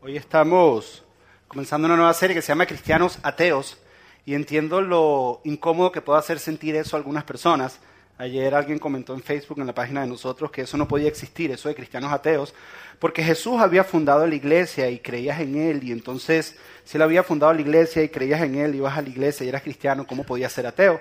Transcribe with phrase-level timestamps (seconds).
[0.00, 1.02] Hoy estamos
[1.48, 3.78] comenzando una nueva serie que se llama Cristianos Ateos
[4.24, 7.80] y entiendo lo incómodo que puede hacer sentir eso a algunas personas.
[8.16, 11.50] Ayer alguien comentó en Facebook, en la página de nosotros, que eso no podía existir,
[11.50, 12.54] eso de cristianos ateos,
[13.00, 17.24] porque Jesús había fundado la iglesia y creías en él, y entonces, si él había
[17.24, 20.22] fundado la iglesia y creías en él, ibas a la iglesia y eras cristiano, ¿cómo
[20.22, 21.00] podías ser ateo?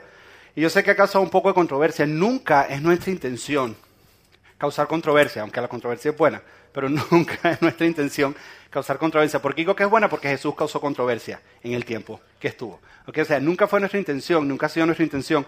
[0.55, 2.07] Y yo sé que ha causado un poco de controversia.
[2.07, 3.77] Nunca es nuestra intención
[4.57, 6.41] causar controversia, aunque la controversia es buena,
[6.71, 8.35] pero nunca es nuestra intención
[8.69, 9.41] causar controversia.
[9.41, 10.09] ¿Por qué digo que es buena?
[10.09, 12.79] Porque Jesús causó controversia en el tiempo que estuvo.
[13.05, 15.45] O sea, nunca fue nuestra intención, nunca ha sido nuestra intención.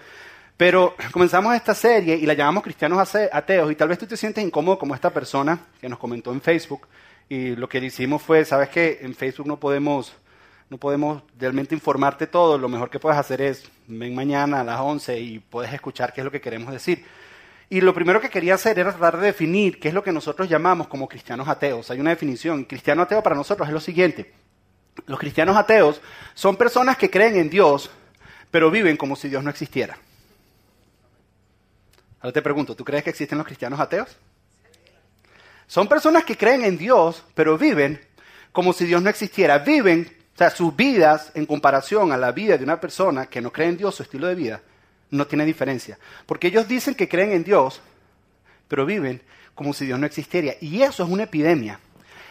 [0.57, 4.43] Pero comenzamos esta serie y la llamamos Cristianos Ateos y tal vez tú te sientes
[4.43, 6.85] incómodo como esta persona que nos comentó en Facebook
[7.29, 10.13] y lo que hicimos fue, sabes que en Facebook no podemos,
[10.69, 14.79] no podemos realmente informarte todo, lo mejor que puedes hacer es ven mañana a las
[14.79, 17.05] 11 y puedes escuchar qué es lo que queremos decir.
[17.69, 20.49] Y lo primero que quería hacer era tratar de definir qué es lo que nosotros
[20.49, 21.91] llamamos como cristianos ateos.
[21.91, 22.65] Hay una definición.
[22.65, 24.33] Cristiano ateo para nosotros es lo siguiente.
[25.05, 26.01] Los cristianos ateos
[26.33, 27.91] son personas que creen en Dios,
[28.49, 29.97] pero viven como si Dios no existiera.
[32.21, 34.17] Ahora te pregunto, ¿tú crees que existen los cristianos ateos?
[35.67, 38.01] Son personas que creen en Dios, pero viven
[38.51, 39.59] como si Dios no existiera.
[39.59, 43.51] Viven, o sea, sus vidas en comparación a la vida de una persona que no
[43.53, 44.61] cree en Dios, su estilo de vida,
[45.11, 45.97] no tiene diferencia.
[46.25, 47.81] Porque ellos dicen que creen en Dios,
[48.67, 49.21] pero viven
[49.55, 50.53] como si Dios no existiera.
[50.61, 51.79] Y eso es una epidemia.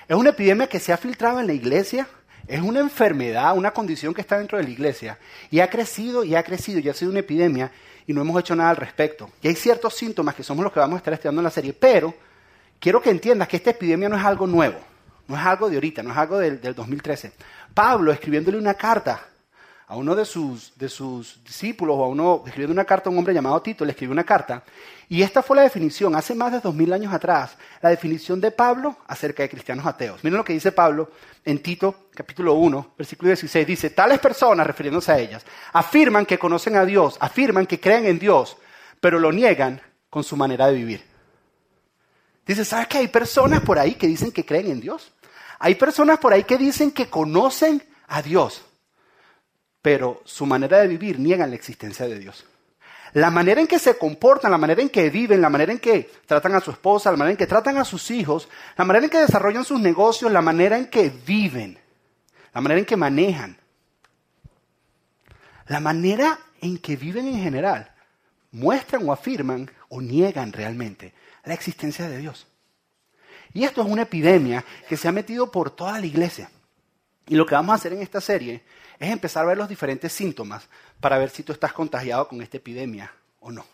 [0.09, 2.09] Es una epidemia que se ha filtrado en la iglesia,
[2.47, 5.19] es una enfermedad, una condición que está dentro de la iglesia.
[5.51, 7.71] Y ha crecido y ha crecido y ha sido una epidemia
[8.07, 9.31] y no hemos hecho nada al respecto.
[9.43, 11.75] Y hay ciertos síntomas que somos los que vamos a estar estudiando en la serie.
[11.75, 12.15] Pero
[12.81, 14.79] quiero que entiendas que esta epidemia no es algo nuevo,
[15.27, 17.33] no es algo de ahorita, no es algo del, del 2013.
[17.75, 19.21] Pablo, escribiéndole una carta
[19.89, 23.61] a uno de sus, discípulos o a uno, escribiendo una carta a un hombre llamado
[23.63, 24.63] Tito, le escribió una carta.
[25.09, 28.51] Y esta fue la definición, hace más de dos mil años atrás, la definición de
[28.51, 30.23] Pablo acerca de cristianos ateos.
[30.23, 31.11] Miren lo que dice Pablo
[31.43, 33.67] en Tito, capítulo 1, versículo 16.
[33.67, 38.19] Dice, tales personas, refiriéndose a ellas, afirman que conocen a Dios, afirman que creen en
[38.19, 38.59] Dios,
[39.01, 39.81] pero lo niegan
[40.11, 41.03] con su manera de vivir.
[42.47, 45.13] Dice, ¿sabes que hay personas por ahí que dicen que creen en Dios?
[45.59, 48.68] Hay personas por ahí que dicen que conocen a Dios,
[49.83, 52.45] pero su manera de vivir niega la existencia de Dios.
[53.15, 56.11] La manera en que se comportan, la manera en que viven, la manera en que
[56.27, 59.11] tratan a su esposa, la manera en que tratan a sus hijos, la manera en
[59.11, 61.79] que desarrollan sus negocios, la manera en que viven,
[62.53, 63.57] la manera en que manejan,
[65.67, 67.91] la manera en que viven en general,
[68.53, 72.47] muestran o afirman o niegan realmente la existencia de Dios.
[73.55, 76.51] Y esto es una epidemia que se ha metido por toda la iglesia.
[77.29, 78.63] Y lo que vamos a hacer en esta serie
[78.99, 80.67] es empezar a ver los diferentes síntomas
[81.01, 83.65] para ver si tú estás contagiado con esta epidemia o no.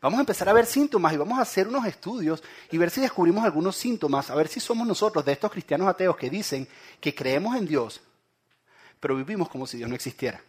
[0.00, 3.00] Vamos a empezar a ver síntomas y vamos a hacer unos estudios y ver si
[3.00, 6.68] descubrimos algunos síntomas, a ver si somos nosotros de estos cristianos ateos que dicen
[7.00, 8.00] que creemos en Dios,
[9.00, 10.40] pero vivimos como si Dios no existiera.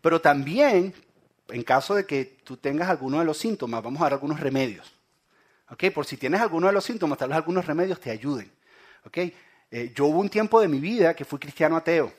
[0.00, 0.94] Pero también,
[1.48, 4.92] en caso de que tú tengas alguno de los síntomas, vamos a dar algunos remedios.
[5.70, 5.84] ¿Ok?
[5.92, 8.50] Por si tienes alguno de los síntomas, tal vez algunos remedios te ayuden.
[9.04, 9.18] ¿Ok?
[9.70, 12.12] Eh, yo hubo un tiempo de mi vida que fui cristiano ateo.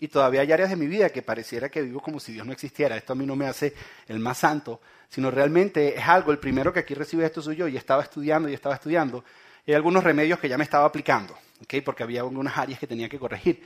[0.00, 2.52] Y todavía hay áreas de mi vida que pareciera que vivo como si Dios no
[2.52, 2.96] existiera.
[2.96, 3.74] Esto a mí no me hace
[4.08, 4.80] el más santo,
[5.10, 8.48] sino realmente es algo, el primero que aquí recibe esto soy yo, y estaba estudiando
[8.48, 9.24] y estaba estudiando.
[9.66, 11.82] Hay algunos remedios que ya me estaba aplicando, ¿okay?
[11.82, 13.62] porque había algunas áreas que tenía que corregir.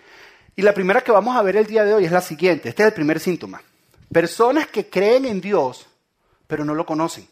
[0.57, 2.69] Y la primera que vamos a ver el día de hoy es la siguiente.
[2.69, 3.63] Este es el primer síntoma.
[4.13, 5.87] Personas que creen en Dios,
[6.47, 7.29] pero no lo conocen.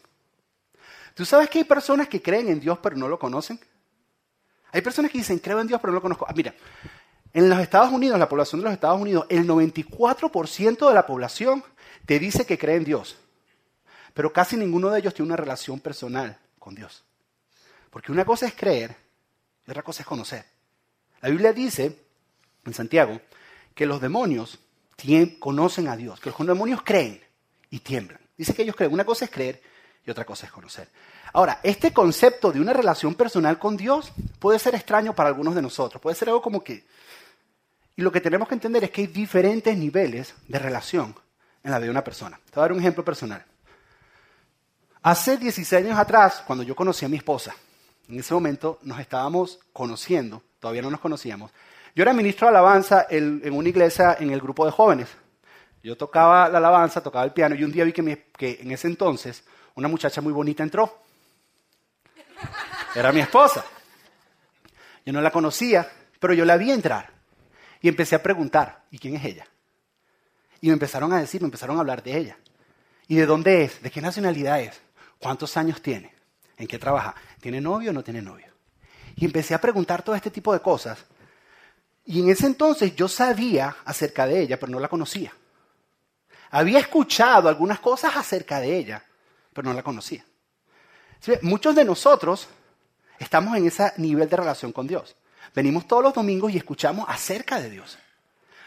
[1.13, 3.59] ¿Tú sabes que hay personas que creen en Dios, pero no lo conocen?
[4.73, 6.25] Hay personas que dicen, creo en Dios, pero no lo conozco.
[6.27, 6.53] Ah, mira,
[7.31, 11.63] en los Estados Unidos, la población de los Estados Unidos, el 94% de la población
[12.05, 13.15] te dice que cree en Dios.
[14.13, 17.03] Pero casi ninguno de ellos tiene una relación personal con Dios.
[17.91, 18.95] Porque una cosa es creer
[19.65, 20.43] y otra cosa es conocer.
[21.21, 21.99] La Biblia dice,
[22.65, 23.21] en Santiago,
[23.75, 24.59] que los demonios
[25.39, 27.21] conocen a Dios, que los demonios creen
[27.69, 28.19] y tiemblan.
[28.37, 28.93] Dice que ellos creen.
[28.93, 29.61] Una cosa es creer
[30.05, 30.89] y otra cosa es conocer.
[31.31, 35.61] Ahora, este concepto de una relación personal con Dios puede ser extraño para algunos de
[35.61, 36.01] nosotros.
[36.01, 36.85] Puede ser algo como que,
[37.95, 41.15] y lo que tenemos que entender es que hay diferentes niveles de relación
[41.63, 42.37] en la vida de una persona.
[42.45, 43.43] Te voy a dar un ejemplo personal.
[45.01, 47.55] Hace 16 años atrás, cuando yo conocí a mi esposa,
[48.07, 51.51] en ese momento nos estábamos conociendo, todavía no nos conocíamos.
[51.95, 55.09] Yo era ministro de alabanza en una iglesia en el grupo de jóvenes.
[55.83, 58.87] Yo tocaba la alabanza, tocaba el piano y un día vi que, que en ese
[58.87, 59.43] entonces
[59.75, 61.03] una muchacha muy bonita entró.
[62.95, 63.65] Era mi esposa.
[65.05, 65.89] Yo no la conocía,
[66.19, 67.11] pero yo la vi entrar.
[67.81, 69.47] Y empecé a preguntar, ¿y quién es ella?
[70.61, 72.37] Y me empezaron a decir, me empezaron a hablar de ella.
[73.07, 73.81] ¿Y de dónde es?
[73.81, 74.81] ¿De qué nacionalidad es?
[75.19, 76.13] ¿Cuántos años tiene?
[76.57, 77.15] ¿En qué trabaja?
[77.41, 78.47] ¿Tiene novio o no tiene novio?
[79.15, 81.03] Y empecé a preguntar todo este tipo de cosas.
[82.05, 85.33] Y en ese entonces yo sabía acerca de ella, pero no la conocía.
[86.51, 89.05] Había escuchado algunas cosas acerca de ella,
[89.53, 90.25] pero no la conocía.
[91.41, 92.49] Muchos de nosotros
[93.19, 95.15] estamos en ese nivel de relación con Dios.
[95.55, 97.97] Venimos todos los domingos y escuchamos acerca de Dios.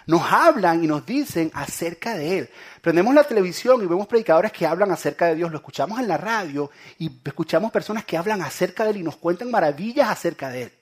[0.07, 2.51] Nos hablan y nos dicen acerca de Él.
[2.81, 5.51] Prendemos la televisión y vemos predicadores que hablan acerca de Dios.
[5.51, 9.17] Lo escuchamos en la radio y escuchamos personas que hablan acerca de Él y nos
[9.17, 10.73] cuentan maravillas acerca de Él.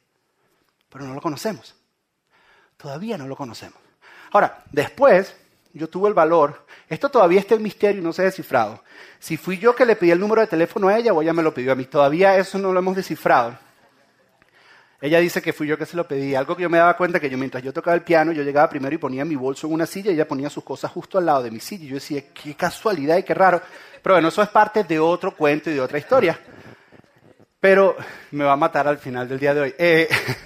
[0.91, 1.75] Pero no lo conocemos.
[2.77, 3.79] Todavía no lo conocemos.
[4.31, 5.35] Ahora, después
[5.79, 8.83] yo tuve el valor, esto todavía está en misterio y no se ha descifrado.
[9.19, 11.43] Si fui yo que le pedí el número de teléfono a ella o ella me
[11.43, 13.59] lo pidió a mí, todavía eso no lo hemos descifrado.
[15.05, 16.35] Ella dice que fui yo que se lo pedí.
[16.35, 18.71] Algo que yo me daba cuenta que yo mientras yo tocaba el piano, yo llegaba
[18.71, 21.27] primero y ponía mi bolso en una silla y ella ponía sus cosas justo al
[21.27, 21.85] lado de mi silla.
[21.85, 23.61] Y yo decía, qué casualidad y qué raro.
[24.03, 26.41] Pero bueno, eso es parte de otro cuento y de otra historia.
[27.61, 27.97] Pero
[28.31, 29.75] me va a matar al final del día de hoy.
[29.77, 30.09] Eh,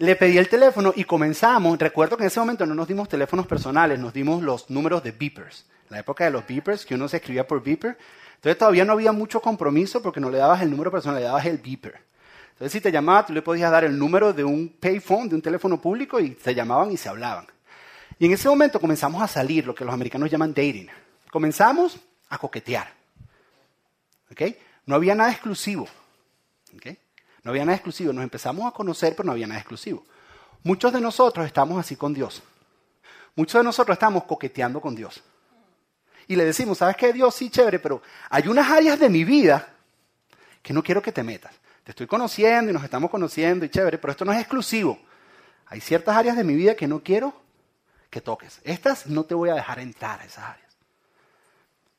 [0.00, 1.78] le pedí el teléfono y comenzamos.
[1.78, 5.12] Recuerdo que en ese momento no nos dimos teléfonos personales, nos dimos los números de
[5.12, 5.66] beepers.
[5.90, 7.98] La época de los beepers, que uno se escribía por beeper.
[8.36, 11.44] Entonces todavía no había mucho compromiso porque no le dabas el número personal, le dabas
[11.44, 12.00] el beeper.
[12.52, 15.42] Entonces, si te llamaba, tú le podías dar el número de un payphone, de un
[15.42, 17.46] teléfono público, y se llamaban y se hablaban.
[18.18, 20.88] Y en ese momento comenzamos a salir, lo que los americanos llaman dating.
[21.30, 21.98] Comenzamos
[22.30, 22.90] a coquetear.
[24.32, 24.56] ¿Okay?
[24.86, 25.86] No había nada exclusivo.
[26.74, 26.96] ¿Okay?
[27.42, 28.12] No había nada exclusivo.
[28.12, 30.04] Nos empezamos a conocer, pero no había nada exclusivo.
[30.62, 32.42] Muchos de nosotros estamos así con Dios.
[33.34, 35.22] Muchos de nosotros estamos coqueteando con Dios.
[36.26, 37.34] Y le decimos, ¿sabes qué, Dios?
[37.34, 39.68] Sí, chévere, pero hay unas áreas de mi vida
[40.62, 43.98] que no quiero que te metas te estoy conociendo y nos estamos conociendo y chévere,
[43.98, 44.98] pero esto no es exclusivo.
[45.66, 47.34] Hay ciertas áreas de mi vida que no quiero
[48.10, 48.60] que toques.
[48.64, 50.76] Estas no te voy a dejar entrar a esas áreas.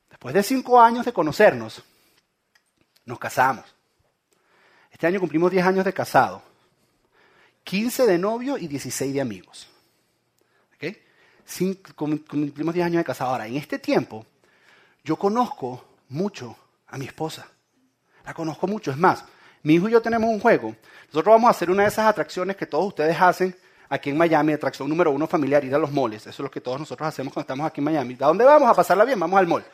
[0.09, 1.83] Después de cinco años de conocernos,
[3.05, 3.65] nos casamos.
[4.91, 6.43] Este año cumplimos 10 años de casado,
[7.63, 9.67] 15 de novio y 16 de amigos.
[11.97, 13.31] Cumplimos 10 años de casado.
[13.31, 14.25] Ahora, en este tiempo,
[15.03, 16.55] yo conozco mucho
[16.87, 17.47] a mi esposa.
[18.25, 18.91] La conozco mucho.
[18.91, 19.25] Es más,
[19.63, 20.75] mi hijo y yo tenemos un juego.
[21.07, 23.55] Nosotros vamos a hacer una de esas atracciones que todos ustedes hacen
[23.89, 26.21] aquí en Miami, atracción número uno familiar, ir a los moles.
[26.21, 28.13] Eso es lo que todos nosotros hacemos cuando estamos aquí en Miami.
[28.21, 28.69] ¿A dónde vamos?
[28.69, 29.65] A pasarla bien, vamos al mall.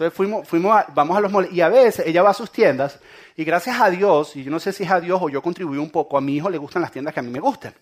[0.00, 2.98] Entonces fuimos, vamos a los moles y a veces ella va a sus tiendas
[3.36, 5.76] y gracias a Dios, y yo no sé si es a Dios o yo contribuí
[5.76, 7.74] un poco, a mi hijo le gustan las tiendas que a mí me gustan.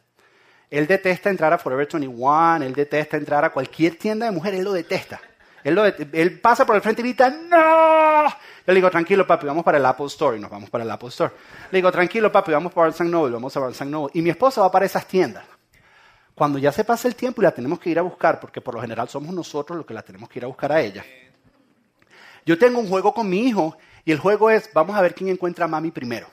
[0.69, 4.65] Él detesta entrar a Forever 21, él detesta entrar a cualquier tienda de mujer, él
[4.65, 5.21] lo detesta.
[5.63, 8.29] Él, pasa por el frente y grita, ¡No!
[8.29, 8.35] Yo
[8.67, 10.37] le digo, tranquilo, papi, vamos para el Apple Store.
[10.37, 11.33] Y nos vamos para el Apple Store.
[11.71, 13.35] Le digo, tranquilo, papi, vamos para Barnes Noble.
[13.35, 14.11] Vamos a Barnes Noble.
[14.15, 15.45] Y mi esposa va para esas tiendas.
[16.35, 18.75] Cuando ya se pasa el tiempo y la tenemos que ir a buscar, porque por
[18.75, 21.05] lo general somos nosotros los que la tenemos que ir a buscar a ella.
[22.49, 25.29] Yo tengo un juego con mi hijo y el juego es, vamos a ver quién
[25.29, 26.31] encuentra a mami primero.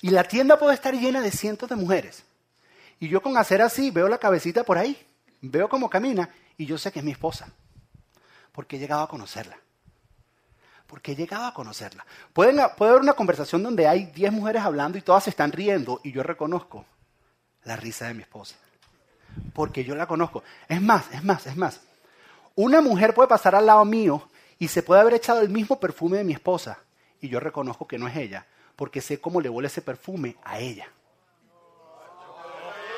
[0.00, 2.24] Y la tienda puede estar llena de cientos de mujeres.
[2.98, 4.96] Y yo con hacer así veo la cabecita por ahí,
[5.42, 7.52] veo cómo camina y yo sé que es mi esposa
[8.50, 9.58] porque he llegado a conocerla.
[10.86, 12.06] Porque he llegado a conocerla.
[12.32, 16.12] puede haber una conversación donde hay 10 mujeres hablando y todas se están riendo y
[16.12, 16.86] yo reconozco
[17.64, 18.56] la risa de mi esposa.
[19.52, 20.42] Porque yo la conozco.
[20.66, 21.82] Es más, es más, es más.
[22.54, 24.30] Una mujer puede pasar al lado mío
[24.62, 26.78] y se puede haber echado el mismo perfume de mi esposa
[27.20, 30.60] y yo reconozco que no es ella, porque sé cómo le huele ese perfume a
[30.60, 30.86] ella.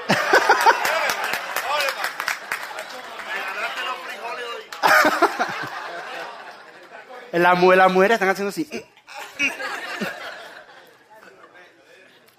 [7.33, 8.69] la, las están haciendo así.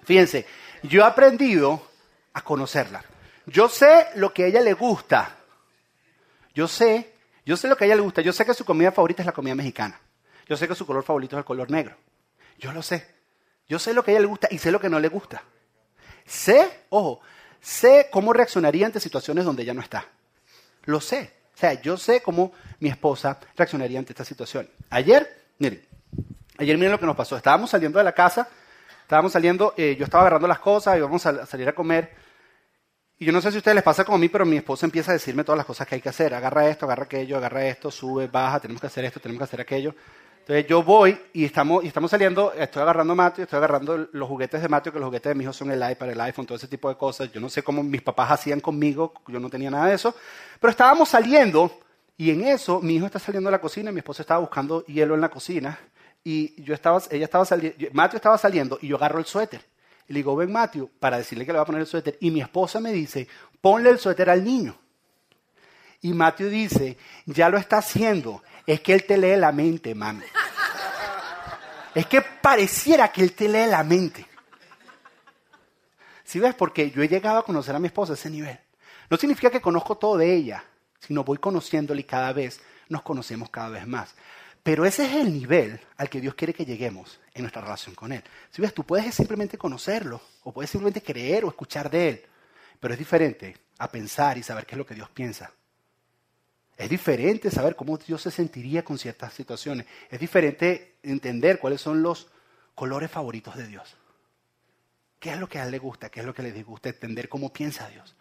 [0.04, 0.46] Fíjense,
[0.84, 1.84] yo he aprendido
[2.32, 3.04] a conocerla.
[3.46, 5.34] Yo sé lo que a ella le gusta.
[6.54, 7.15] Yo sé,
[7.46, 8.20] yo sé lo que a ella le gusta.
[8.20, 9.98] Yo sé que su comida favorita es la comida mexicana.
[10.48, 11.96] Yo sé que su color favorito es el color negro.
[12.58, 13.06] Yo lo sé.
[13.68, 15.42] Yo sé lo que a ella le gusta y sé lo que no le gusta.
[16.26, 17.20] Sé, ojo,
[17.60, 20.06] sé cómo reaccionaría ante situaciones donde ella no está.
[20.86, 21.32] Lo sé.
[21.54, 24.68] O sea, yo sé cómo mi esposa reaccionaría ante esta situación.
[24.90, 25.82] Ayer, miren,
[26.58, 27.36] ayer miren lo que nos pasó.
[27.36, 28.48] Estábamos saliendo de la casa,
[29.02, 32.25] estábamos saliendo, eh, yo estaba agarrando las cosas, íbamos a salir a comer.
[33.18, 34.84] Y yo no sé si a ustedes les pasa como a mí, pero mi esposa
[34.84, 36.34] empieza a decirme todas las cosas que hay que hacer.
[36.34, 39.60] Agarra esto, agarra aquello, agarra esto, sube, baja, tenemos que hacer esto, tenemos que hacer
[39.62, 39.94] aquello.
[40.40, 44.28] Entonces yo voy y estamos, y estamos saliendo, estoy agarrando a Mateo, estoy agarrando los
[44.28, 46.56] juguetes de Mateo, que los juguetes de mi hijo son el iPad, el iPhone, todo
[46.56, 47.32] ese tipo de cosas.
[47.32, 50.14] Yo no sé cómo mis papás hacían conmigo, yo no tenía nada de eso.
[50.60, 51.80] Pero estábamos saliendo
[52.18, 54.84] y en eso mi hijo está saliendo a la cocina y mi esposa estaba buscando
[54.84, 55.78] hielo en la cocina.
[56.22, 59.62] Y yo estaba, ella estaba saliendo, Mateo estaba saliendo y yo agarro el suéter.
[60.08, 62.16] Y le digo, ven Mateo, para decirle que le va a poner el suéter.
[62.20, 63.28] Y mi esposa me dice,
[63.60, 64.76] ponle el suéter al niño.
[66.02, 68.42] Y Mateo dice, ya lo está haciendo.
[68.66, 70.24] Es que él te lee la mente, mami.
[71.94, 74.26] Es que pareciera que él te lee la mente.
[76.24, 78.58] Si ves, porque yo he llegado a conocer a mi esposa a ese nivel.
[79.08, 80.64] No significa que conozco todo de ella,
[81.00, 84.14] sino voy conociéndole y cada vez nos conocemos cada vez más.
[84.66, 88.10] Pero ese es el nivel al que Dios quiere que lleguemos en nuestra relación con
[88.10, 88.24] Él.
[88.50, 92.22] Si ves, tú puedes simplemente conocerlo, o puedes simplemente creer o escuchar de Él,
[92.80, 95.52] pero es diferente a pensar y saber qué es lo que Dios piensa.
[96.76, 99.86] Es diferente saber cómo Dios se sentiría con ciertas situaciones.
[100.10, 102.26] Es diferente entender cuáles son los
[102.74, 103.96] colores favoritos de Dios.
[105.20, 106.10] ¿Qué es lo que a Él le gusta?
[106.10, 106.88] ¿Qué es lo que le disgusta?
[106.88, 108.16] Entender cómo piensa Dios.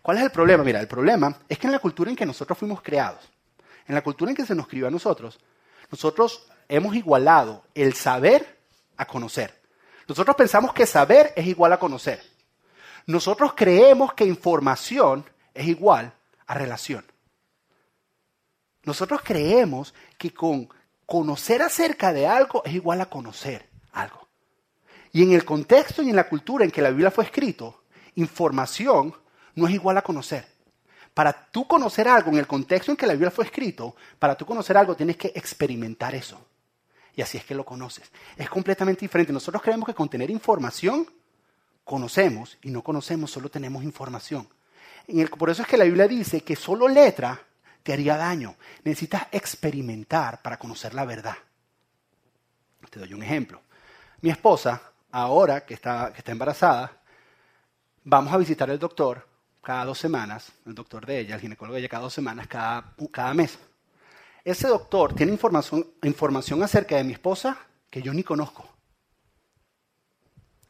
[0.00, 0.62] ¿Cuál es el problema?
[0.62, 3.28] Mira, el problema es que en la cultura en que nosotros fuimos creados,
[3.88, 5.40] en la cultura en que se nos crió a nosotros,
[5.90, 8.58] nosotros hemos igualado el saber
[8.96, 9.58] a conocer.
[10.06, 12.22] Nosotros pensamos que saber es igual a conocer.
[13.06, 16.12] Nosotros creemos que información es igual
[16.46, 17.04] a relación.
[18.84, 20.68] Nosotros creemos que con
[21.06, 24.28] conocer acerca de algo es igual a conocer algo.
[25.12, 29.14] Y en el contexto y en la cultura en que la Biblia fue escrito, información
[29.54, 30.46] no es igual a conocer.
[31.18, 34.46] Para tú conocer algo en el contexto en que la Biblia fue escrito, para tú
[34.46, 36.40] conocer algo tienes que experimentar eso.
[37.16, 38.08] Y así es que lo conoces.
[38.36, 39.32] Es completamente diferente.
[39.32, 41.10] Nosotros creemos que con tener información
[41.82, 44.48] conocemos y no conocemos, solo tenemos información.
[45.36, 47.36] por eso es que la Biblia dice que solo letra
[47.82, 48.54] te haría daño.
[48.84, 51.34] Necesitas experimentar para conocer la verdad.
[52.90, 53.60] Te doy un ejemplo.
[54.20, 56.96] Mi esposa, ahora que está, que está embarazada,
[58.04, 59.27] vamos a visitar al doctor
[59.68, 62.94] cada dos semanas, el doctor de ella, el ginecólogo de ella, cada dos semanas, cada,
[63.12, 63.58] cada mes.
[64.42, 67.58] Ese doctor tiene información, información acerca de mi esposa
[67.90, 68.66] que yo ni conozco.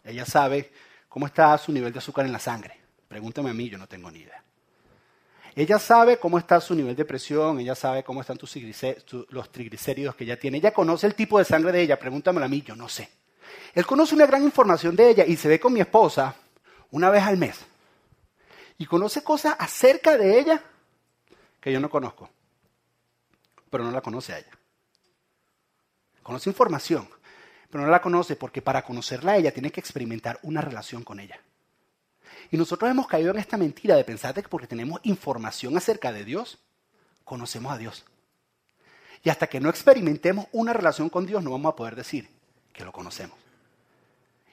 [0.03, 0.73] Ella sabe
[1.09, 2.77] cómo está su nivel de azúcar en la sangre.
[3.07, 4.43] Pregúntame a mí, yo no tengo ni idea.
[5.55, 8.37] Ella sabe cómo está su nivel de presión, ella sabe cómo están
[9.29, 10.59] los triglicéridos que ella tiene.
[10.59, 13.09] Ella conoce el tipo de sangre de ella, pregúntamelo a mí, yo no sé.
[13.75, 16.35] Él conoce una gran información de ella y se ve con mi esposa
[16.91, 17.65] una vez al mes
[18.79, 20.63] y conoce cosas acerca de ella
[21.61, 22.31] que yo no conozco,
[23.71, 24.51] pero no la conoce a ella.
[26.23, 27.09] Conoce información,
[27.71, 31.19] pero no la conoce porque para conocerla a ella tiene que experimentar una relación con
[31.19, 31.41] ella.
[32.51, 36.25] Y nosotros hemos caído en esta mentira de pensar que porque tenemos información acerca de
[36.25, 36.59] Dios,
[37.25, 38.05] conocemos a Dios.
[39.25, 42.29] Y hasta que no experimentemos una relación con Dios no vamos a poder decir
[42.73, 43.37] que lo conocemos.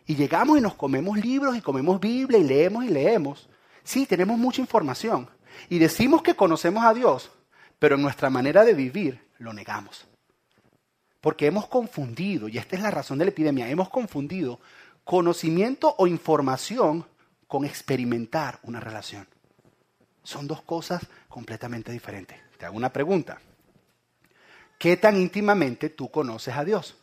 [0.08, 3.50] Y llegamos y nos comemos libros y comemos Biblia y leemos y leemos,
[3.86, 5.30] Sí, tenemos mucha información
[5.70, 7.32] y decimos que conocemos a Dios,
[7.80, 10.08] pero en nuestra manera de vivir lo negamos.
[11.22, 14.60] Porque hemos confundido, y esta es la razón de la epidemia, hemos confundido
[15.04, 17.06] conocimiento o información
[17.48, 19.28] con experimentar una relación.
[20.24, 22.40] Son dos cosas completamente diferentes.
[22.58, 23.40] Te hago una pregunta.
[24.80, 26.98] ¿Qué tan íntimamente tú conoces a Dios?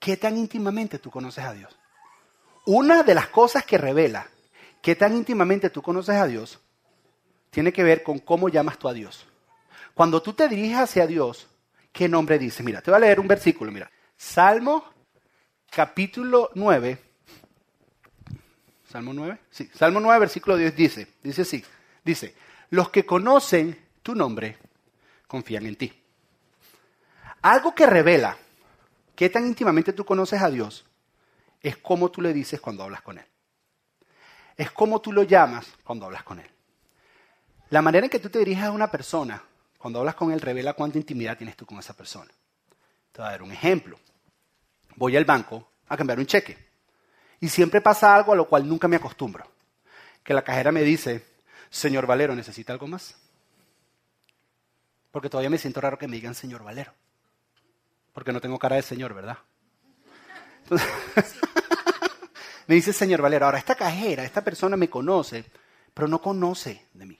[0.00, 1.78] ¿Qué tan íntimamente tú conoces a Dios?
[2.64, 4.28] Una de las cosas que revela
[4.84, 6.60] qué tan íntimamente tú conoces a Dios
[7.48, 9.26] tiene que ver con cómo llamas tú a Dios.
[9.94, 11.48] Cuando tú te diriges hacia Dios,
[11.90, 12.62] ¿qué nombre dices?
[12.62, 13.90] Mira, te voy a leer un versículo, mira.
[14.14, 14.84] Salmo
[15.70, 16.98] capítulo 9.
[18.86, 21.64] Salmo 9, sí, Salmo 9, versículo 10 dice, dice así,
[22.04, 22.34] dice,
[22.68, 24.58] los que conocen tu nombre
[25.26, 26.02] confían en ti.
[27.40, 28.36] Algo que revela
[29.16, 30.84] qué tan íntimamente tú conoces a Dios
[31.62, 33.24] es cómo tú le dices cuando hablas con Él
[34.56, 36.50] es cómo tú lo llamas cuando hablas con él.
[37.70, 39.42] La manera en que tú te diriges a una persona,
[39.78, 42.30] cuando hablas con él, revela cuánta intimidad tienes tú con esa persona.
[43.12, 43.98] Te voy a dar un ejemplo.
[44.96, 46.56] Voy al banco a cambiar un cheque
[47.40, 49.46] y siempre pasa algo a lo cual nunca me acostumbro.
[50.22, 51.26] Que la cajera me dice,
[51.68, 53.16] señor Valero, ¿necesita algo más?
[55.10, 56.92] Porque todavía me siento raro que me digan señor Valero.
[58.12, 59.38] Porque no tengo cara de señor, ¿verdad?
[60.62, 60.88] Entonces,
[62.66, 65.44] Me dice señor Valero, ahora esta cajera, esta persona me conoce,
[65.92, 67.18] pero no conoce de mí.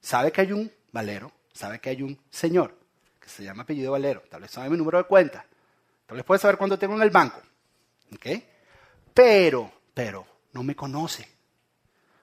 [0.00, 2.78] Sabe que hay un Valero, sabe que hay un señor
[3.20, 5.44] que se llama apellido Valero, tal vez sabe mi número de cuenta,
[6.06, 7.42] tal vez puede saber cuánto tengo en el banco.
[8.14, 8.26] ¿Ok?
[9.12, 11.28] Pero, pero, no me conoce,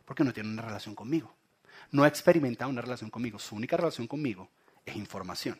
[0.05, 1.33] porque no tiene una relación conmigo.
[1.91, 3.37] No ha experimentado una relación conmigo.
[3.37, 4.49] Su única relación conmigo
[4.85, 5.59] es información.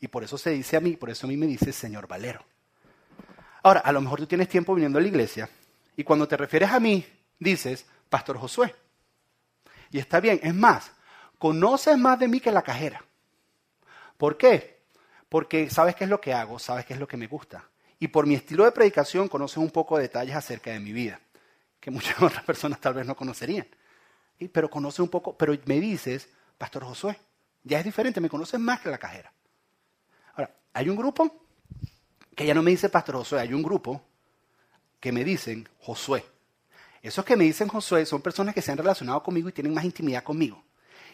[0.00, 2.44] Y por eso se dice a mí, por eso a mí me dice señor Valero.
[3.62, 5.48] Ahora, a lo mejor tú tienes tiempo viniendo a la iglesia
[5.98, 7.04] y cuando te refieres a mí,
[7.40, 8.72] dices, Pastor Josué.
[9.90, 10.92] Y está bien, es más,
[11.38, 13.04] conoces más de mí que la cajera.
[14.16, 14.78] ¿Por qué?
[15.28, 17.68] Porque sabes qué es lo que hago, sabes qué es lo que me gusta.
[17.98, 21.20] Y por mi estilo de predicación conoces un poco de detalles acerca de mi vida,
[21.80, 23.66] que muchas otras personas tal vez no conocerían.
[24.52, 27.18] Pero conoces un poco, pero me dices, Pastor Josué,
[27.64, 29.32] ya es diferente, me conoces más que la cajera.
[30.36, 31.44] Ahora, hay un grupo
[32.36, 34.00] que ya no me dice Pastor Josué, hay un grupo
[35.00, 36.24] que me dicen Josué.
[37.02, 39.84] Esos que me dicen Josué son personas que se han relacionado conmigo y tienen más
[39.84, 40.62] intimidad conmigo.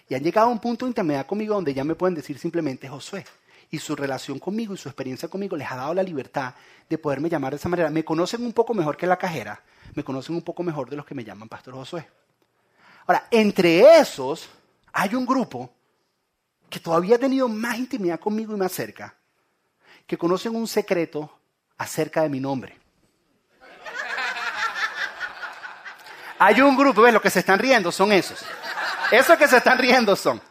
[0.08, 2.88] Y han llegado a un punto de intimidad conmigo donde ya me pueden decir simplemente
[2.88, 3.24] Josué.
[3.70, 6.54] Y su relación conmigo y su experiencia conmigo les ha dado la libertad
[6.88, 7.90] de poderme llamar de esa manera.
[7.90, 9.62] Me conocen un poco mejor que la cajera,
[9.94, 12.06] me conocen un poco mejor de los que me llaman Pastor Josué.
[13.06, 14.48] Ahora, entre esos
[14.92, 15.70] hay un grupo
[16.70, 19.14] que todavía ha tenido más intimidad conmigo y más cerca,
[20.06, 21.30] que conocen un secreto
[21.76, 22.83] acerca de mi nombre.
[26.46, 27.14] Hay un grupo, ¿ves?
[27.14, 28.44] Los que se están riendo son esos.
[29.10, 30.42] Esos que se están riendo son.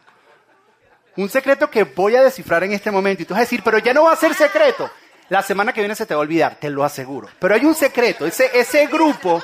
[1.16, 3.22] Un secreto que voy a descifrar en este momento.
[3.22, 4.90] Y tú vas a decir, pero ya no va a ser secreto.
[5.28, 7.28] La semana que viene se te va a olvidar, te lo aseguro.
[7.38, 8.26] Pero hay un secreto.
[8.26, 9.40] Ese, grupo,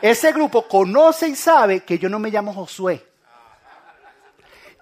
[0.00, 3.06] ese grupo conoce y sabe que yo no me llamo Josué.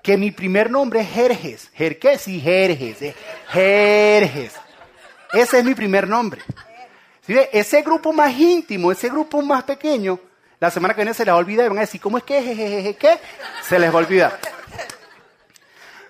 [0.03, 1.71] Que mi primer nombre es Jerjes.
[1.75, 3.03] Jerjes y Jerjes.
[3.03, 3.15] Eh.
[3.51, 4.55] Jerjes.
[5.35, 6.41] Ese es mi primer nombre.
[7.27, 10.19] ¿Sí Ese grupo más íntimo, ese grupo más pequeño,
[10.61, 12.25] la semana que viene se les va a olvidar y van a decir, ¿cómo es
[12.25, 12.95] que?
[13.01, 13.21] ¿Qué?
[13.67, 14.39] Se les va a olvidar.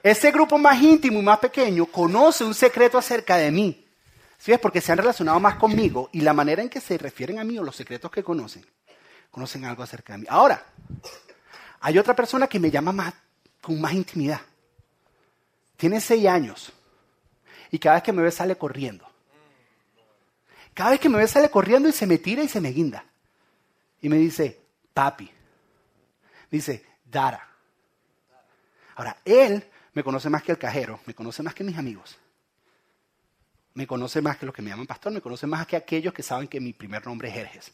[0.02, 3.86] Ese grupo más íntimo y más pequeño conoce un secreto acerca de mí.
[4.38, 4.58] ¿Sí es?
[4.58, 7.58] Porque se han relacionado más conmigo y la manera en que se refieren a mí
[7.58, 8.66] o los secretos que conocen,
[9.30, 10.26] conocen algo acerca de mí.
[10.28, 10.64] Ahora,
[11.80, 13.14] hay otra persona que me llama
[13.60, 14.40] con más intimidad.
[15.76, 16.72] Tiene seis años
[17.70, 19.06] y cada vez que me ve sale corriendo.
[20.74, 23.04] Cada vez que me ve sale corriendo y se me tira y se me guinda
[24.00, 24.60] y me dice,
[24.94, 25.30] papi.
[26.50, 27.46] Dice, Dara.
[28.96, 32.18] Ahora, él me conoce más que el cajero, me conoce más que mis amigos.
[33.74, 36.22] Me conoce más que los que me llaman pastor, me conoce más que aquellos que
[36.22, 37.72] saben que mi primer nombre es Jerjes.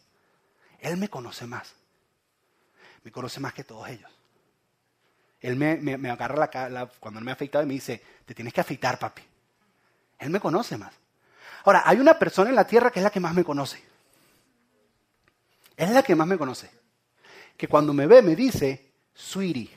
[0.79, 1.75] Él me conoce más.
[3.03, 4.11] Me conoce más que todos ellos.
[5.41, 8.53] Él me, agarra la, cara cuando él me ha afeitado y me dice, te tienes
[8.53, 9.23] que afeitar, papi.
[10.19, 10.95] Él me conoce más.
[11.65, 13.83] Ahora, hay una persona en la tierra que es la que más me conoce.
[15.77, 16.71] Es la que más me conoce.
[17.57, 19.71] Que cuando me ve me dice, sweetie.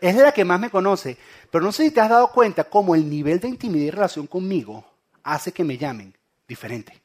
[0.00, 1.18] Es, la que más me conoce.
[1.50, 4.26] Pero no sé si te has dado cuenta cómo el nivel de intimidad y relación
[4.26, 4.90] conmigo
[5.22, 7.00] hace que me llamen diferente.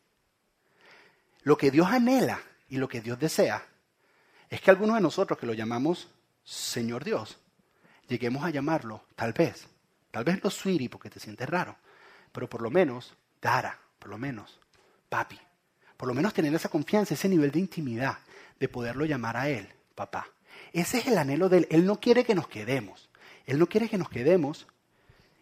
[1.44, 3.66] Lo que Dios anhela y lo que Dios desea
[4.50, 6.10] es que algunos de nosotros que lo llamamos
[6.44, 7.38] Señor Dios,
[8.08, 9.66] lleguemos a llamarlo, tal vez,
[10.12, 11.78] tal vez no sweetie porque te sientes raro,
[12.32, 14.60] pero por lo menos Dara por lo menos,
[15.08, 15.40] papi.
[15.96, 18.18] Por lo menos tener esa confianza, ese nivel de intimidad,
[18.60, 20.28] de poderlo llamar a él, papá.
[20.74, 21.68] Ese es el anhelo de él.
[21.72, 23.10] Él no quiere que nos quedemos.
[23.46, 24.68] Él no quiere que nos quedemos.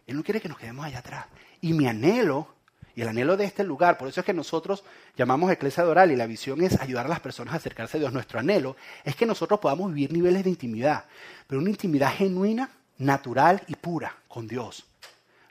[0.06, 1.26] Él no quiere que nos quedemos allá atrás.
[1.60, 2.54] Y mi anhelo,
[2.94, 4.84] y el anhelo de este lugar, por eso es que nosotros
[5.16, 8.12] llamamos Iglesia Oral y la visión es ayudar a las personas a acercarse a Dios.
[8.12, 11.06] Nuestro anhelo es que nosotros podamos vivir niveles de intimidad,
[11.48, 14.86] pero una intimidad genuina, natural y pura con Dios.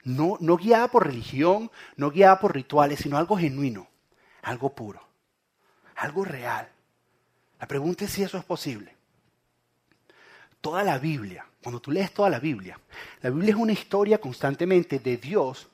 [0.04, 3.88] No, guiada por religión, no guiada por rituales, sino algo genuino,
[4.42, 5.00] algo puro,
[5.96, 6.68] algo real.
[7.60, 8.96] La pregunta es si eso es posible.
[10.60, 12.78] Toda la Biblia, cuando tú lees toda la Biblia,
[13.20, 15.68] la Biblia es una historia constantemente de Dios,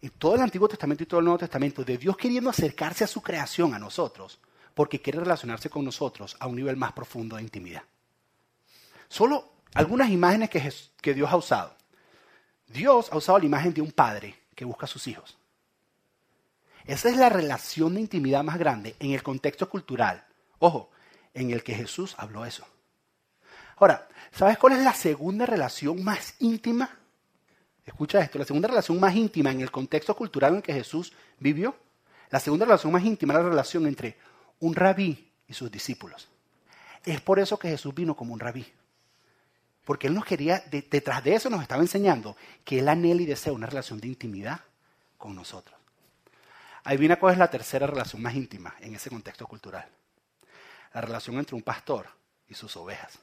[0.00, 3.08] en todo el Antiguo Testamento y todo el Nuevo Testamento, de Dios queriendo acercarse a
[3.08, 4.40] su creación, a nosotros,
[4.74, 7.82] porque quiere relacionarse con nosotros a un nivel más profundo de intimidad.
[9.08, 10.50] Solo algunas imágenes
[11.00, 11.76] que Dios ha usado.
[12.72, 15.36] Dios ha usado la imagen de un padre que busca a sus hijos.
[16.84, 20.24] Esa es la relación de intimidad más grande en el contexto cultural.
[20.58, 20.90] Ojo,
[21.34, 22.66] en el que Jesús habló eso.
[23.76, 26.98] Ahora, ¿sabes cuál es la segunda relación más íntima?
[27.84, 31.12] Escucha esto, la segunda relación más íntima en el contexto cultural en el que Jesús
[31.38, 31.76] vivió.
[32.30, 34.16] La segunda relación más íntima es la relación entre
[34.60, 36.28] un rabí y sus discípulos.
[37.04, 38.66] Es por eso que Jesús vino como un rabí.
[39.84, 43.52] Porque Él nos quería, detrás de eso nos estaba enseñando que Él anhela y desea
[43.52, 44.60] una relación de intimidad
[45.18, 45.78] con nosotros.
[46.98, 49.88] viene cuál es la tercera relación más íntima en ese contexto cultural.
[50.94, 52.06] La relación entre un pastor
[52.48, 53.18] y sus ovejas.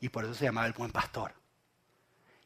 [0.00, 1.32] Y por eso se llamaba el buen pastor.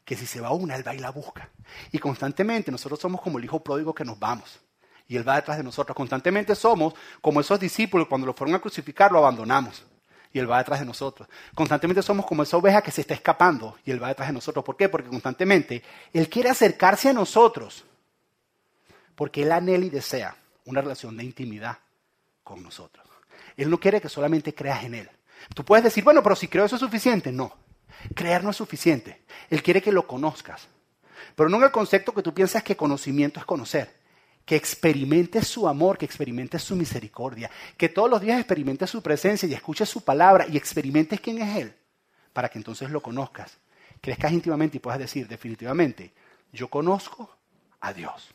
[0.03, 1.49] Que si se va una, Él va y la busca.
[1.91, 4.59] Y constantemente nosotros somos como el hijo pródigo que nos vamos.
[5.07, 5.95] Y Él va detrás de nosotros.
[5.95, 9.83] Constantemente somos como esos discípulos cuando lo fueron a crucificar, lo abandonamos
[10.33, 11.29] y Él va detrás de nosotros.
[11.53, 14.65] Constantemente somos como esa oveja que se está escapando y Él va detrás de nosotros.
[14.65, 14.89] ¿Por qué?
[14.89, 17.85] Porque constantemente Él quiere acercarse a nosotros.
[19.15, 21.77] Porque Él anhela y desea una relación de intimidad
[22.43, 23.07] con nosotros.
[23.55, 25.09] Él no quiere que solamente creas en Él.
[25.53, 27.31] Tú puedes decir, bueno, pero si creo eso es suficiente.
[27.31, 27.55] No,
[28.15, 29.21] creer no es suficiente.
[29.51, 30.67] Él quiere que lo conozcas.
[31.35, 34.02] Pero no en el concepto que tú piensas que conocimiento es conocer
[34.45, 39.47] que experimentes su amor, que experimentes su misericordia, que todos los días experimentes su presencia
[39.47, 41.73] y escuches su palabra y experimentes quién es Él,
[42.33, 43.57] para que entonces lo conozcas,
[44.01, 46.11] crezcas íntimamente y puedas decir definitivamente,
[46.51, 47.35] yo conozco
[47.79, 48.29] a Dios.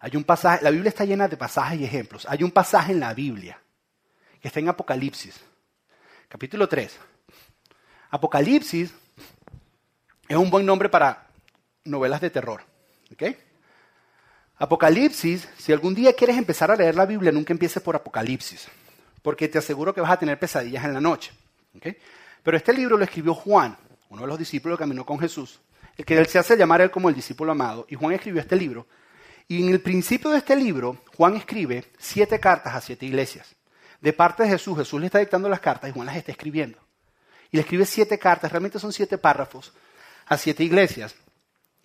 [0.00, 2.26] Hay un pasaje, la Biblia está llena de pasajes y ejemplos.
[2.28, 3.60] Hay un pasaje en la Biblia
[4.40, 5.40] que está en Apocalipsis,
[6.28, 6.98] capítulo 3.
[8.10, 8.92] Apocalipsis
[10.28, 11.28] es un buen nombre para
[11.84, 12.62] novelas de terror.
[14.58, 18.68] Apocalipsis, si algún día quieres empezar a leer la Biblia, nunca empieces por Apocalipsis,
[19.22, 21.32] porque te aseguro que vas a tener pesadillas en la noche.
[22.42, 23.76] Pero este libro lo escribió Juan,
[24.08, 25.60] uno de los discípulos que caminó con Jesús,
[25.96, 28.56] el que él se hace llamar él como el discípulo amado, y Juan escribió este
[28.56, 28.86] libro.
[29.48, 33.54] Y en el principio de este libro, Juan escribe siete cartas a siete iglesias.
[34.00, 36.78] De parte de Jesús, Jesús le está dictando las cartas y Juan las está escribiendo.
[37.50, 39.72] Y le escribe siete cartas, realmente son siete párrafos,
[40.26, 41.14] a siete iglesias.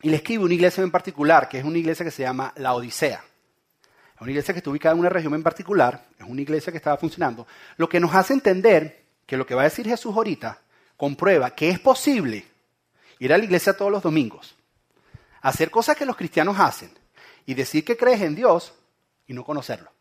[0.01, 2.73] Y le escribe una iglesia en particular, que es una iglesia que se llama La
[2.73, 3.23] Odisea.
[4.15, 6.77] Es una iglesia que está ubicada en una región en particular, es una iglesia que
[6.77, 7.47] estaba funcionando.
[7.77, 10.59] Lo que nos hace entender que lo que va a decir Jesús ahorita
[10.97, 12.45] comprueba que es posible
[13.19, 14.55] ir a la iglesia todos los domingos,
[15.41, 16.91] hacer cosas que los cristianos hacen
[17.45, 18.73] y decir que crees en Dios
[19.27, 19.91] y no conocerlo.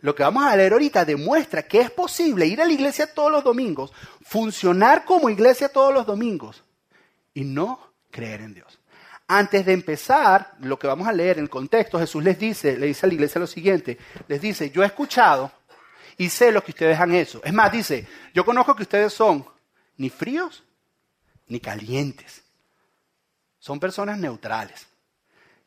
[0.00, 3.32] Lo que vamos a leer ahorita demuestra que es posible ir a la iglesia todos
[3.32, 6.62] los domingos, funcionar como iglesia todos los domingos
[7.34, 8.77] y no creer en Dios.
[9.30, 12.86] Antes de empezar, lo que vamos a leer en el contexto, Jesús les dice, le
[12.86, 15.52] dice a la iglesia lo siguiente, les dice, yo he escuchado
[16.16, 17.42] y sé lo que ustedes han hecho.
[17.44, 19.44] Es más, dice, yo conozco que ustedes son
[19.98, 20.64] ni fríos
[21.46, 22.42] ni calientes.
[23.58, 24.86] Son personas neutrales,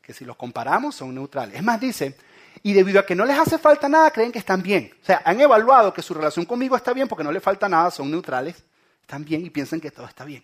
[0.02, 1.56] que si los comparamos son neutrales.
[1.56, 2.18] Es más, dice,
[2.64, 4.92] y debido a que no les hace falta nada, creen que están bien.
[5.04, 7.92] O sea, han evaluado que su relación conmigo está bien porque no les falta nada,
[7.92, 8.64] son neutrales,
[9.02, 10.44] están bien y piensan que todo está bien.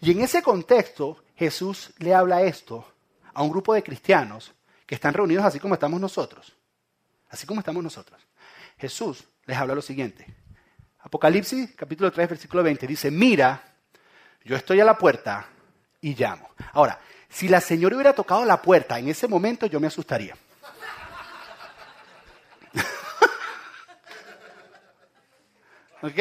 [0.00, 2.86] Y en ese contexto, Jesús le habla esto
[3.34, 4.52] a un grupo de cristianos
[4.86, 6.54] que están reunidos así como estamos nosotros.
[7.28, 8.26] Así como estamos nosotros.
[8.78, 10.26] Jesús les habla lo siguiente.
[11.00, 13.62] Apocalipsis capítulo 3, versículo 20 dice, mira,
[14.44, 15.46] yo estoy a la puerta
[16.00, 16.48] y llamo.
[16.72, 20.36] Ahora, si la señora hubiera tocado la puerta en ese momento, yo me asustaría.
[26.02, 26.12] ¿Ok?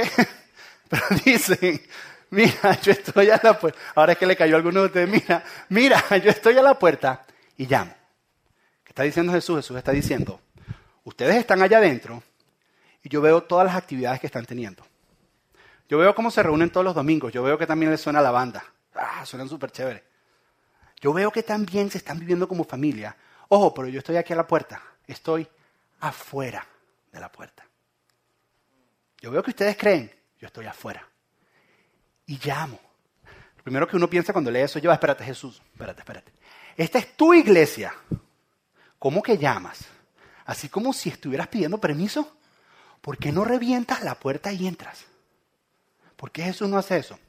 [0.90, 1.82] Pero dicen,
[2.30, 3.80] mira, yo estoy a la puerta.
[3.96, 6.78] Ahora es que le cayó a alguno de ustedes, mira, mira, yo estoy a la
[6.78, 7.26] puerta
[7.58, 7.94] y llamo.
[8.84, 9.58] ¿Qué está diciendo Jesús?
[9.58, 10.40] Jesús está diciendo,
[11.04, 12.22] ustedes están allá adentro
[13.04, 14.86] y yo veo todas las actividades que están teniendo.
[15.88, 18.32] Yo veo cómo se reúnen todos los domingos, yo veo que también les suena la
[18.32, 18.64] banda.
[18.96, 20.04] Ah, suenan súper chévere.
[21.00, 23.16] Yo veo que también se están viviendo como familia.
[23.50, 25.48] Ojo, pero yo estoy aquí a la puerta, estoy
[26.00, 26.66] afuera
[27.12, 27.64] de la puerta.
[29.22, 31.08] Yo veo que ustedes creen, yo estoy afuera.
[32.28, 32.80] Y llamo.
[33.58, 36.32] Lo primero que uno piensa cuando lee eso, yo, espérate Jesús, espérate, espérate.
[36.78, 37.94] Esta es tu iglesia.
[39.00, 39.86] ¿Cómo que llamas?
[40.46, 42.36] Así como si estuvieras pidiendo permiso.
[43.06, 45.06] ¿por qué no revientas la puerta y entras?
[46.16, 47.20] ¿Por qué Jesús no hace eso?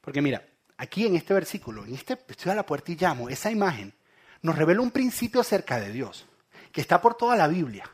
[0.00, 0.42] Porque mira,
[0.78, 3.92] aquí en este versículo, en este estoy a la puerta y llamo, esa imagen
[4.40, 6.24] nos revela un principio acerca de Dios,
[6.72, 7.84] que está por toda la Biblia,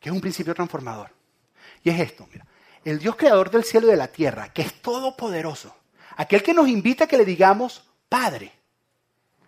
[0.00, 1.10] que es un principio transformador.
[1.82, 2.46] Y es esto, mira,
[2.90, 5.74] el Dios creador del cielo y de la tierra, que es todopoderoso,
[6.16, 8.52] aquel que nos invita a que le digamos Padre,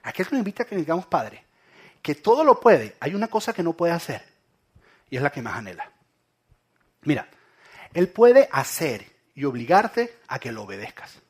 [0.02, 1.44] aquel que nos invita a que le digamos Padre,
[2.02, 4.24] que todo lo puede, hay una cosa que no puede hacer,
[5.08, 5.88] y es la que más anhela.
[7.02, 7.28] Mira,
[7.94, 11.20] Él puede hacer y obligarte a que lo obedezcas.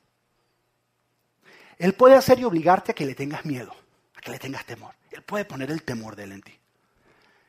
[1.76, 3.76] Él puede hacer y obligarte a que le tengas miedo,
[4.16, 4.94] a que le tengas temor.
[5.10, 6.58] Él puede poner el temor de Él en ti.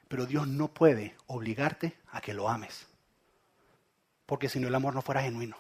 [0.09, 2.88] Pero Dios no puede obligarte a que lo ames.
[4.29, 5.57] Porque si no el amor no fuera genuino.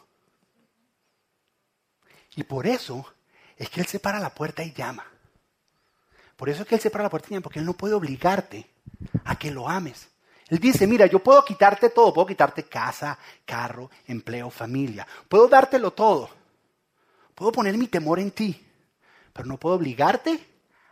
[2.35, 3.03] Y por eso
[3.57, 5.07] es que Él se para la puerta y llama.
[6.37, 7.95] Por eso es que Él se para la puerta y llama, porque Él no puede
[7.95, 8.69] obligarte
[9.25, 10.09] a que lo ames.
[10.49, 15.89] Él dice, mira, yo puedo quitarte todo, puedo quitarte casa, carro, empleo, familia, puedo dártelo
[15.91, 16.29] todo,
[17.33, 18.67] puedo poner mi temor en ti,
[19.33, 20.47] pero no puedo obligarte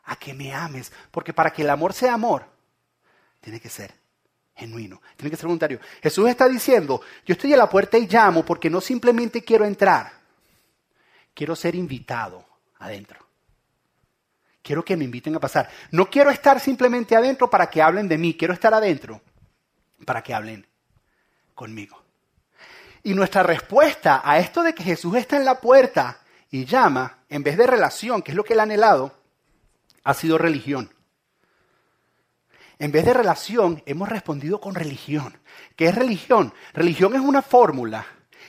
[0.05, 2.43] a que me ames, porque para que el amor sea amor,
[3.39, 3.93] tiene que ser
[4.57, 5.79] genuino, tiene que ser voluntario.
[6.01, 10.11] Jesús está diciendo, yo estoy a la puerta y llamo porque no simplemente quiero entrar,
[11.33, 12.43] quiero ser invitado
[12.79, 13.25] adentro.
[14.61, 15.69] Quiero que me inviten a pasar.
[15.91, 19.21] No quiero estar simplemente adentro para que hablen de mí, quiero estar adentro
[20.05, 20.67] para que hablen
[21.55, 22.03] conmigo.
[23.03, 27.43] Y nuestra respuesta a esto de que Jesús está en la puerta y llama, en
[27.43, 29.13] vez de relación, que es lo que él ha anhelado,
[30.03, 30.93] ha sido religión.
[32.79, 35.37] En vez de relación, hemos respondido con religión.
[35.75, 36.53] ¿Qué es religión?
[36.73, 38.05] Religión es una fórmula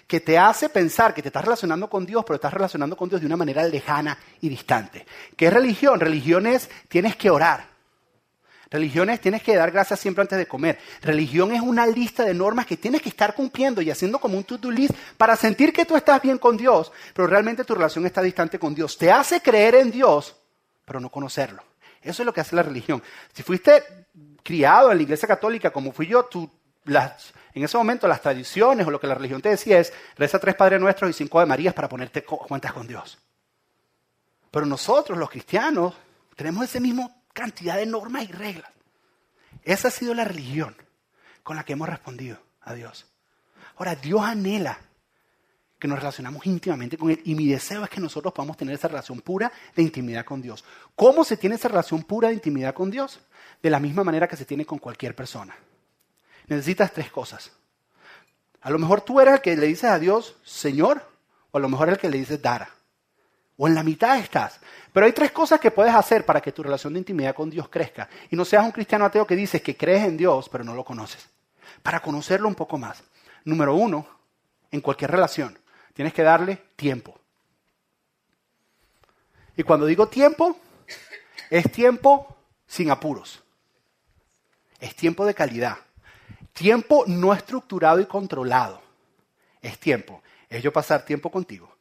[0.07, 3.21] que te hace pensar que te estás relacionando con Dios, pero estás relacionando con Dios
[3.21, 5.07] de una manera lejana y distante.
[5.37, 6.01] ¿Qué es religión?
[6.01, 7.67] Religión es tienes que orar.
[8.71, 10.79] Religión es tienes que dar gracias siempre antes de comer.
[11.01, 14.45] Religión es una lista de normas que tienes que estar cumpliendo y haciendo como un
[14.45, 18.21] to-do list para sentir que tú estás bien con Dios, pero realmente tu relación está
[18.21, 18.99] distante con Dios.
[18.99, 20.37] Te hace creer en Dios,
[20.85, 21.63] pero no conocerlo.
[22.03, 23.03] Eso es lo que hace la religión.
[23.33, 24.07] Si fuiste
[24.43, 26.51] criado en la iglesia católica como fui yo, tú,
[27.55, 30.55] en ese momento las tradiciones o lo que la religión te decía es reza tres
[30.55, 33.19] Padres Nuestros y cinco de Marías para ponerte cuentas con Dios.
[34.51, 35.95] Pero nosotros, los cristianos,
[36.35, 38.71] tenemos esa misma cantidad de normas y reglas.
[39.63, 40.75] Esa ha sido la religión
[41.43, 43.07] con la que hemos respondido a Dios.
[43.77, 44.79] Ahora, Dios anhela
[45.79, 48.89] que nos relacionamos íntimamente con Él y mi deseo es que nosotros podamos tener esa
[48.89, 50.65] relación pura de intimidad con Dios.
[50.97, 53.21] ¿Cómo se tiene esa relación pura de intimidad con Dios?
[53.63, 55.57] De la misma manera que se tiene con cualquier persona.
[56.49, 57.53] Necesitas tres cosas.
[58.61, 61.03] A lo mejor tú eres el que le dices a Dios, Señor,
[61.51, 62.71] o a lo mejor el que le dices Dara.
[63.57, 64.59] O en la mitad estás.
[64.93, 67.69] Pero hay tres cosas que puedes hacer para que tu relación de intimidad con Dios
[67.69, 68.09] crezca.
[68.31, 70.85] Y no seas un cristiano ateo que dices que crees en Dios, pero no lo
[70.85, 71.29] conoces.
[71.83, 73.03] Para conocerlo un poco más.
[73.45, 74.07] Número uno,
[74.71, 75.59] en cualquier relación,
[75.99, 77.19] tienes que darle tiempo.
[79.57, 80.57] Y cuando digo tiempo,
[81.51, 82.37] es tiempo
[82.69, 83.43] sin apuros.
[84.79, 85.77] Es tiempo de calidad.
[86.53, 88.81] Tiempo no estructurado y controlado.
[89.61, 90.23] Es tiempo.
[90.49, 91.77] Es yo pasar tiempo contigo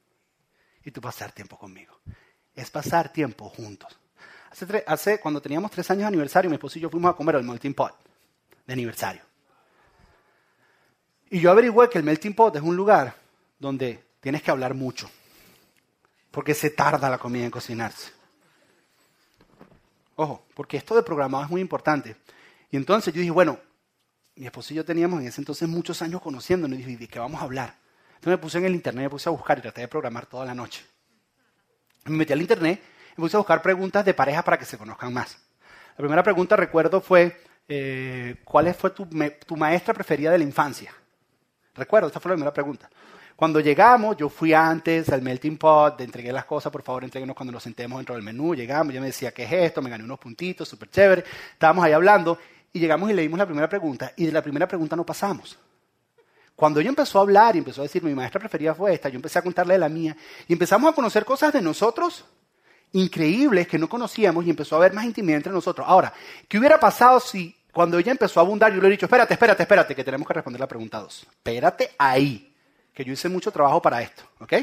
[0.84, 2.00] y tú pasar tiempo conmigo.
[2.56, 4.00] Es pasar tiempo juntos.
[4.88, 7.44] Hace, cuando teníamos tres años de aniversario, mi esposo y yo fuimos a comer al
[7.44, 7.94] melting pot
[8.66, 9.22] de aniversario.
[11.30, 13.14] Y yo averigüé que el melting pot es un lugar
[13.60, 15.10] donde tienes que hablar mucho,
[16.32, 18.12] porque se tarda la comida en cocinarse.
[20.16, 22.16] Ojo, porque esto de programado es muy importante.
[22.72, 23.60] Y entonces yo dije, bueno,
[24.36, 27.20] mi esposo y yo teníamos en ese entonces muchos años conociéndonos y dije, ¿de qué
[27.20, 27.76] vamos a hablar?
[28.16, 30.46] Entonces me puse en el internet, me puse a buscar y traté de programar toda
[30.46, 30.84] la noche.
[32.06, 32.82] Me metí al internet
[33.16, 35.38] y me puse a buscar preguntas de pareja para que se conozcan más.
[35.92, 39.08] La primera pregunta, recuerdo, fue, eh, ¿cuál fue tu,
[39.46, 40.94] tu maestra preferida de la infancia?
[41.76, 42.90] Recuerdo, esta fue la primera pregunta.
[43.38, 47.54] Cuando llegamos, yo fui antes al melting pot, entregué las cosas, por favor, entreguenos cuando
[47.54, 48.56] nos sentemos dentro del menú.
[48.56, 49.80] Llegamos, yo me decía, ¿qué es esto?
[49.80, 51.24] Me gané unos puntitos, súper chévere.
[51.54, 52.40] Estábamos ahí hablando
[52.74, 55.56] y llegamos y le dimos la primera pregunta y de la primera pregunta no pasamos.
[56.56, 59.18] Cuando ella empezó a hablar y empezó a decir, mi maestra preferida fue esta, yo
[59.18, 62.26] empecé a contarle la mía y empezamos a conocer cosas de nosotros
[62.94, 65.86] increíbles que no conocíamos y empezó a haber más intimidad entre nosotros.
[65.88, 66.12] Ahora,
[66.48, 69.62] ¿qué hubiera pasado si cuando ella empezó a abundar yo le he dicho, espérate, espérate,
[69.62, 71.22] espérate, que tenemos que responder la pregunta dos?
[71.22, 72.56] Espérate ahí
[72.98, 74.54] que yo hice mucho trabajo para esto, ¿ok?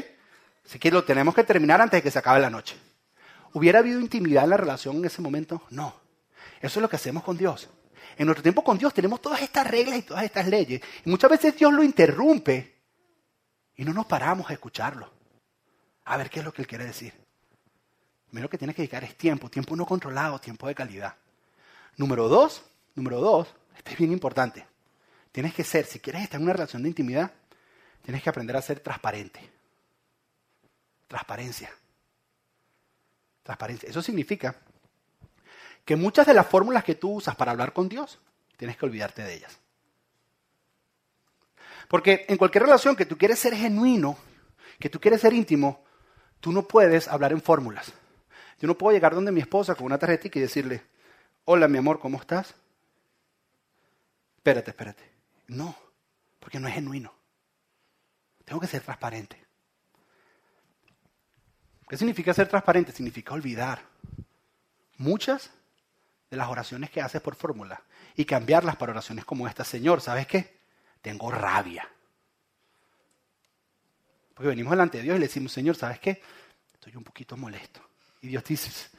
[0.65, 2.75] Así que lo tenemos que terminar antes de que se acabe la noche.
[3.53, 5.61] ¿Hubiera habido intimidad en la relación en ese momento?
[5.69, 5.95] No.
[6.59, 7.69] Eso es lo que hacemos con Dios.
[8.17, 10.81] En nuestro tiempo con Dios tenemos todas estas reglas y todas estas leyes.
[11.05, 12.75] Y muchas veces Dios lo interrumpe
[13.77, 15.09] y no nos paramos a escucharlo.
[16.03, 17.13] A ver qué es lo que Él quiere decir.
[18.27, 21.15] Primero que tienes que dedicar es tiempo, tiempo no controlado, tiempo de calidad.
[21.95, 22.63] Número dos,
[22.95, 24.67] número dos, esto es bien importante.
[25.31, 27.31] Tienes que ser, si quieres estar en una relación de intimidad,
[28.05, 29.39] Tienes que aprender a ser transparente.
[31.07, 31.71] Transparencia.
[33.41, 33.89] Transparencia.
[33.89, 34.55] Eso significa
[35.83, 38.19] que muchas de las fórmulas que tú usas para hablar con Dios,
[38.57, 39.59] tienes que olvidarte de ellas.
[41.87, 44.17] Porque en cualquier relación que tú quieres ser genuino,
[44.79, 45.83] que tú quieres ser íntimo,
[46.39, 47.91] tú no puedes hablar en fórmulas.
[48.59, 50.83] Yo no puedo llegar donde mi esposa con una tarjetita y decirle,
[51.45, 52.53] hola mi amor, ¿cómo estás?
[54.37, 55.03] Espérate, espérate.
[55.47, 55.75] No,
[56.39, 57.24] porque no es genuino.
[58.45, 59.43] Tengo que ser transparente.
[61.87, 62.91] ¿Qué significa ser transparente?
[62.91, 63.81] Significa olvidar
[64.97, 65.51] muchas
[66.29, 67.81] de las oraciones que haces por fórmula
[68.15, 69.63] y cambiarlas para oraciones como esta.
[69.63, 70.57] Señor, ¿sabes qué?
[71.01, 71.87] Tengo rabia.
[74.33, 76.21] Porque venimos delante de Dios y le decimos, Señor, ¿sabes qué?
[76.73, 77.81] Estoy un poquito molesto.
[78.21, 78.69] Y Dios dice,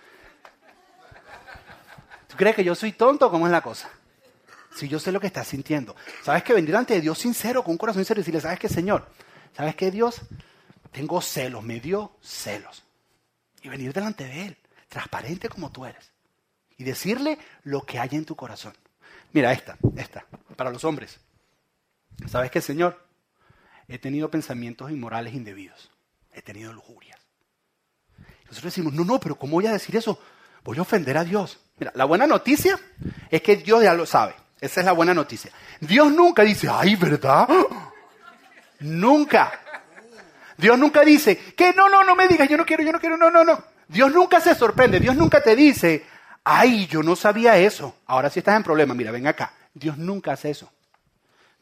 [2.29, 3.31] ¿tú crees que yo soy tonto?
[3.31, 3.91] ¿Cómo es la cosa?
[4.75, 5.97] Si yo sé lo que estás sintiendo.
[6.23, 8.69] ¿Sabes que venir delante de Dios sincero, con un corazón sincero y decirle, ¿sabes qué,
[8.69, 9.09] Señor?
[9.57, 10.21] ¿Sabes qué, Dios?
[10.93, 12.83] Tengo celos, me dio celos.
[13.63, 14.57] Y venir delante de Él,
[14.89, 16.13] transparente como tú eres.
[16.77, 18.75] Y decirle lo que hay en tu corazón.
[19.33, 21.19] Mira, esta, esta, para los hombres.
[22.29, 23.03] ¿Sabes qué, Señor?
[23.89, 25.91] He tenido pensamientos inmorales indebidos.
[26.33, 27.19] He tenido lujurias.
[28.49, 30.21] Nosotros decimos, no, no, pero ¿cómo voy a decir eso?
[30.65, 31.59] Voy a ofender a Dios.
[31.79, 32.79] Mira, la buena noticia
[33.31, 34.35] es que Dios ya lo sabe.
[34.61, 35.51] Esa es la buena noticia.
[35.81, 37.49] Dios nunca dice, ay, ¿verdad?
[38.81, 39.61] Nunca.
[40.57, 43.17] Dios nunca dice, que no, no, no me digas, yo no quiero, yo no quiero,
[43.17, 43.63] no, no, no.
[43.89, 46.05] Dios nunca se sorprende, Dios nunca te dice,
[46.45, 47.97] ay, yo no sabía eso.
[48.07, 49.53] Ahora sí estás en problema, mira, ven acá.
[49.75, 50.71] Dios nunca hace eso.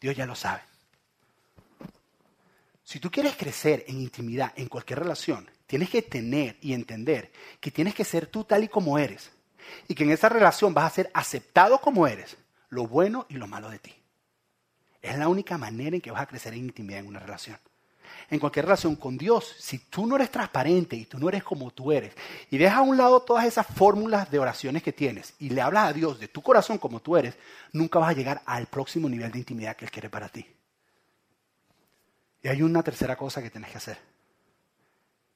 [0.01, 0.63] Dios ya lo sabe.
[2.85, 7.71] Si tú quieres crecer en intimidad, en cualquier relación, tienes que tener y entender que
[7.71, 9.31] tienes que ser tú tal y como eres.
[9.89, 12.37] Y que en esa relación vas a ser aceptado como eres,
[12.69, 13.95] lo bueno y lo malo de ti.
[15.05, 17.59] Es la única manera en que vas a crecer en intimidad en una relación.
[18.31, 21.71] en cualquier relación con Dios, si tú no eres transparente y tú no eres como
[21.71, 22.15] tú eres,
[22.51, 25.91] y dejas a un lado todas esas fórmulas de oraciones que tienes y le hablas
[25.91, 27.37] a Dios de tu corazón como tú eres,
[27.73, 30.47] nunca vas a llegar al próximo nivel de intimidad que Él quiere para ti.
[32.43, 33.99] Y hay una tercera cosa que tienes que hacer.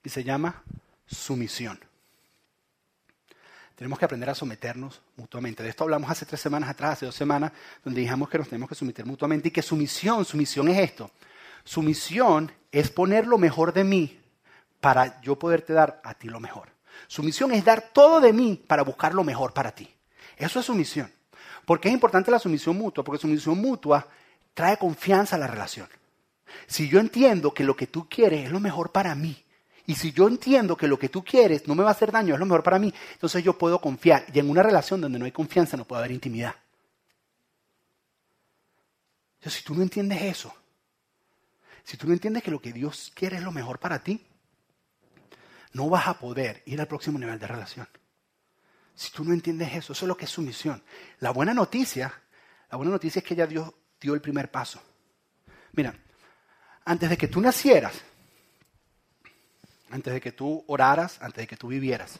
[0.02, 0.62] Y se llama
[1.06, 1.78] sumisión.
[3.78, 5.62] Tenemos que aprender a someternos mutuamente.
[5.62, 7.52] De esto hablamos hace tres semanas atrás, hace dos semanas,
[7.84, 11.12] donde dijimos que nos tenemos que someter mutuamente y que sumisión, sumisión es esto.
[11.62, 14.18] Sumisión es poner lo mejor de mí
[14.80, 16.70] para yo poderte dar a ti lo mejor.
[17.06, 19.88] Sumisión es dar todo de mí para buscar lo mejor para ti.
[20.36, 21.12] Eso es sumisión.
[21.64, 23.04] ¿Por qué es importante la sumisión mutua?
[23.04, 24.08] Porque sumisión mutua
[24.54, 25.86] trae confianza a la relación.
[26.66, 29.44] Si yo entiendo que lo que tú quieres es lo mejor para mí,
[29.88, 32.34] y si yo entiendo que lo que tú quieres no me va a hacer daño,
[32.34, 34.26] es lo mejor para mí, entonces yo puedo confiar.
[34.34, 36.54] Y en una relación donde no hay confianza no puede haber intimidad.
[39.38, 40.54] Entonces, si tú no entiendes eso,
[41.84, 44.26] si tú no entiendes que lo que Dios quiere es lo mejor para ti,
[45.72, 47.88] no vas a poder ir al próximo nivel de relación.
[48.94, 50.82] Si tú no entiendes eso, eso es lo que es sumisión.
[51.20, 52.12] La buena noticia,
[52.70, 54.82] la buena noticia es que ya Dios dio el primer paso.
[55.72, 55.98] Mira,
[56.84, 58.02] antes de que tú nacieras,
[59.90, 62.18] antes de que tú oraras, antes de que tú vivieras,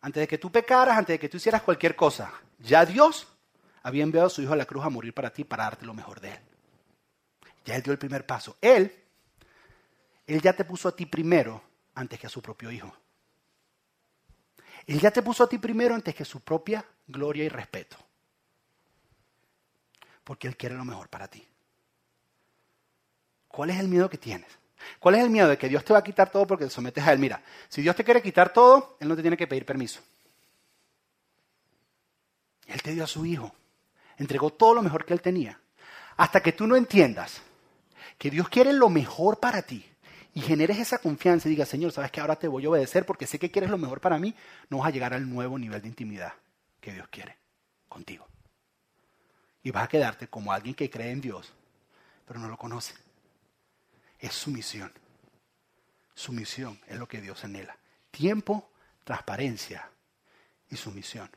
[0.00, 3.28] antes de que tú pecaras, antes de que tú hicieras cualquier cosa, ya Dios
[3.82, 5.94] había enviado a su Hijo a la cruz a morir para ti, para darte lo
[5.94, 6.40] mejor de Él.
[7.64, 8.56] Ya Él dio el primer paso.
[8.60, 8.92] Él,
[10.26, 11.62] Él ya te puso a ti primero
[11.94, 12.92] antes que a su propio Hijo.
[14.86, 17.96] Él ya te puso a ti primero antes que su propia gloria y respeto.
[20.24, 21.46] Porque Él quiere lo mejor para ti.
[23.46, 24.61] ¿Cuál es el miedo que tienes?
[24.98, 27.04] ¿Cuál es el miedo de que Dios te va a quitar todo porque te sometes
[27.04, 27.18] a Él?
[27.18, 30.00] Mira, si Dios te quiere quitar todo, Él no te tiene que pedir permiso.
[32.66, 33.54] Él te dio a su Hijo.
[34.16, 35.60] Entregó todo lo mejor que Él tenía.
[36.16, 37.42] Hasta que tú no entiendas
[38.18, 39.84] que Dios quiere lo mejor para ti
[40.34, 43.26] y generes esa confianza y digas, Señor, sabes que ahora te voy a obedecer porque
[43.26, 44.34] sé que quieres lo mejor para mí,
[44.70, 46.32] no vas a llegar al nuevo nivel de intimidad
[46.80, 47.36] que Dios quiere
[47.88, 48.26] contigo.
[49.62, 51.52] Y vas a quedarte como alguien que cree en Dios,
[52.26, 52.94] pero no lo conoce
[54.22, 54.90] es sumisión.
[56.14, 57.76] Sumisión es lo que Dios anhela.
[58.10, 58.70] Tiempo,
[59.04, 59.90] transparencia
[60.70, 61.28] y sumisión.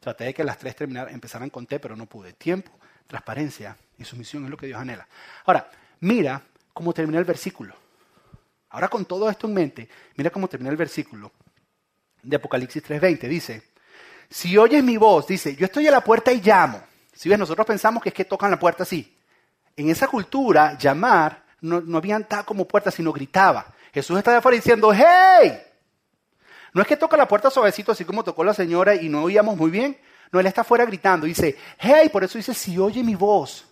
[0.00, 2.32] Traté de que las tres terminaran, empezaran con T, pero no pude.
[2.32, 2.72] Tiempo,
[3.06, 5.06] transparencia y sumisión es lo que Dios anhela.
[5.44, 7.76] Ahora, mira cómo termina el versículo.
[8.70, 11.30] Ahora con todo esto en mente, mira cómo termina el versículo
[12.22, 13.28] de Apocalipsis 3:20.
[13.28, 13.62] Dice,
[14.30, 16.82] si oyes mi voz, dice, yo estoy a la puerta y llamo.
[17.12, 19.18] Si ves, nosotros pensamos que es que tocan la puerta así.
[19.76, 23.72] En esa cultura, llamar no, habían tal como puertas, sino gritaba.
[23.94, 25.58] Jesús está de afuera diciendo, ¡Hey!
[26.74, 29.56] No es que toca la puerta suavecito, así como tocó la señora y no oíamos
[29.56, 29.98] muy bien.
[30.30, 31.26] No, él está afuera gritando.
[31.26, 32.08] Dice, ¡Hey!
[32.10, 33.66] Por eso dice, si oye mi voz.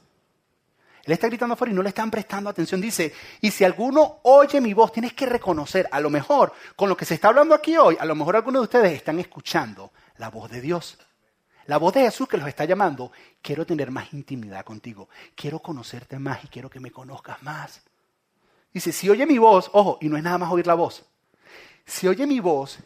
[1.04, 2.80] Él está gritando afuera y no le están prestando atención.
[2.80, 6.96] Dice, y si alguno oye mi voz, tienes que reconocer, a lo mejor, con lo
[6.96, 10.28] que se está hablando aquí hoy, a lo mejor algunos de ustedes están escuchando la
[10.28, 10.98] voz de Dios.
[11.70, 16.18] La voz de Jesús que los está llamando, quiero tener más intimidad contigo, quiero conocerte
[16.18, 17.80] más y quiero que me conozcas más.
[18.74, 21.04] Dice, si oye mi voz, ojo, y no es nada más oír la voz,
[21.86, 22.80] si oye mi voz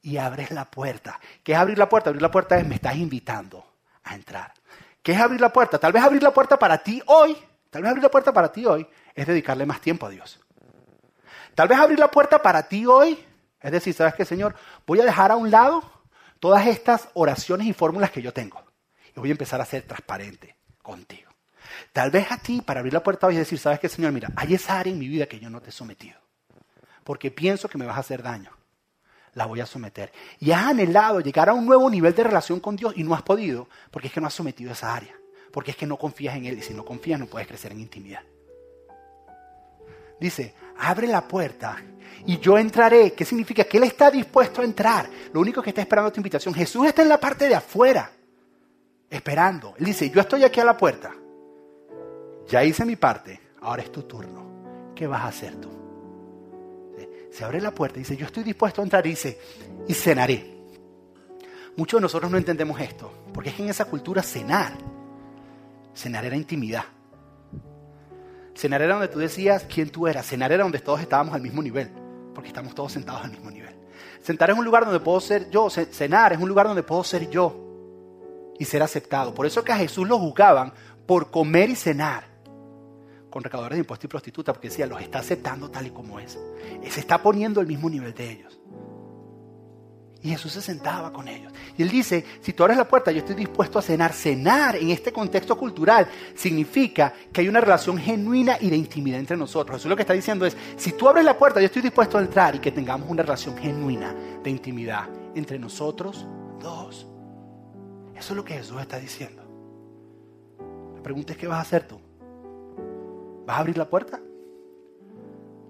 [0.00, 2.08] y abres la puerta, ¿qué es abrir la puerta?
[2.08, 3.62] Abrir la puerta es me estás invitando
[4.04, 4.54] a entrar.
[5.02, 5.78] ¿Qué es abrir la puerta?
[5.78, 7.36] Tal vez abrir la puerta para ti hoy,
[7.68, 10.40] tal vez abrir la puerta para ti hoy es dedicarle más tiempo a Dios.
[11.54, 13.22] Tal vez abrir la puerta para ti hoy
[13.60, 14.54] es decir, ¿sabes qué, Señor?
[14.86, 15.82] Voy a dejar a un lado
[16.40, 18.62] todas estas oraciones y fórmulas que yo tengo.
[19.16, 21.30] Y voy a empezar a ser transparente contigo.
[21.92, 24.12] Tal vez a ti, para abrir la puerta, voy a decir, ¿sabes qué, Señor?
[24.12, 26.18] Mira, hay esa área en mi vida que yo no te he sometido.
[27.04, 28.50] Porque pienso que me vas a hacer daño.
[29.34, 30.12] La voy a someter.
[30.40, 33.22] Y has anhelado llegar a un nuevo nivel de relación con Dios y no has
[33.22, 35.14] podido porque es que no has sometido esa área.
[35.52, 36.58] Porque es que no confías en Él.
[36.58, 38.22] Y si no confías, no puedes crecer en intimidad.
[40.20, 41.82] Dice, abre la puerta
[42.26, 43.12] y yo entraré.
[43.12, 43.64] ¿Qué significa?
[43.64, 45.08] Que Él está dispuesto a entrar.
[45.32, 46.54] Lo único que está esperando es tu invitación.
[46.54, 48.10] Jesús está en la parte de afuera,
[49.08, 49.74] esperando.
[49.78, 51.14] Él dice, yo estoy aquí a la puerta.
[52.48, 54.92] Ya hice mi parte, ahora es tu turno.
[54.94, 55.78] ¿Qué vas a hacer tú?
[57.30, 59.38] Se abre la puerta y dice, yo estoy dispuesto a entrar dice,
[59.86, 60.56] y cenaré.
[61.76, 64.72] Muchos de nosotros no entendemos esto, porque es que en esa cultura cenar,
[65.94, 66.84] cenar era intimidad.
[68.58, 70.26] Cenar era donde tú decías quién tú eras.
[70.26, 71.92] Cenar era donde todos estábamos al mismo nivel,
[72.34, 73.72] porque estamos todos sentados al mismo nivel.
[74.20, 75.70] Sentar es un lugar donde puedo ser yo.
[75.70, 79.32] Cenar es un lugar donde puedo ser yo y ser aceptado.
[79.32, 80.72] Por eso que a Jesús lo juzgaban
[81.06, 82.24] por comer y cenar
[83.30, 86.36] con recaudadores de impuestos y prostitutas, porque decía, los está aceptando tal y como es.
[86.90, 88.57] Se está poniendo al mismo nivel de ellos.
[90.20, 91.52] Y Jesús se sentaba con ellos.
[91.76, 94.12] Y él dice, si tú abres la puerta, yo estoy dispuesto a cenar.
[94.12, 99.36] Cenar en este contexto cultural significa que hay una relación genuina y de intimidad entre
[99.36, 99.76] nosotros.
[99.76, 102.20] Jesús lo que está diciendo es, si tú abres la puerta, yo estoy dispuesto a
[102.20, 104.12] entrar y que tengamos una relación genuina
[104.42, 106.26] de intimidad entre nosotros
[106.60, 107.06] dos.
[108.16, 109.44] Eso es lo que Jesús está diciendo.
[110.96, 112.00] La pregunta es, ¿qué vas a hacer tú?
[113.46, 114.20] ¿Vas a abrir la puerta?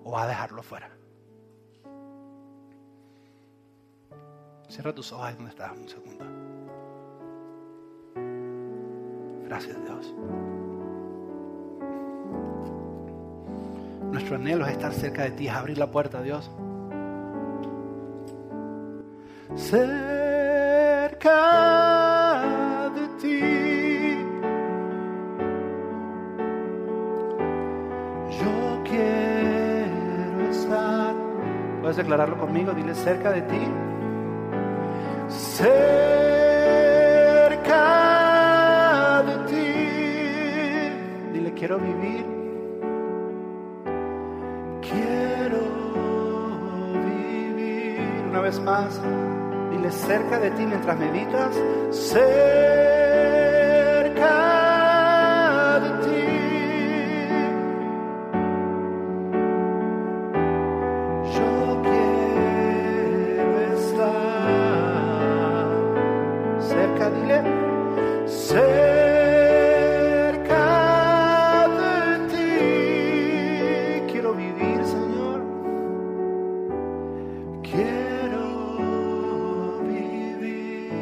[0.04, 0.97] ¿O vas a dejarlo fuera?
[4.68, 6.24] Cierra tus ojos donde estás un segundo.
[9.46, 10.14] Gracias Dios.
[14.12, 16.50] Nuestro anhelo es estar cerca de ti, es abrir la puerta, Dios.
[19.56, 21.30] Cerca
[22.94, 23.40] de ti.
[28.38, 31.14] Yo quiero estar.
[31.80, 32.72] ¿Puedes declararlo conmigo?
[32.74, 33.87] Dile cerca de ti
[35.28, 35.84] cerca
[39.26, 39.66] de ti.
[41.32, 42.24] Dile, quiero vivir.
[44.80, 45.60] Quiero
[47.04, 48.00] vivir.
[48.30, 49.00] Una vez más,
[49.70, 51.54] dile cerca de ti mientras meditas.
[51.90, 53.07] Cerca
[74.10, 75.42] Quiero vivir, Señor.
[77.62, 78.38] Quiero
[79.82, 80.92] vivir.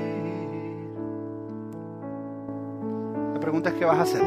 [3.35, 4.23] La pregunta es, ¿qué vas a hacer?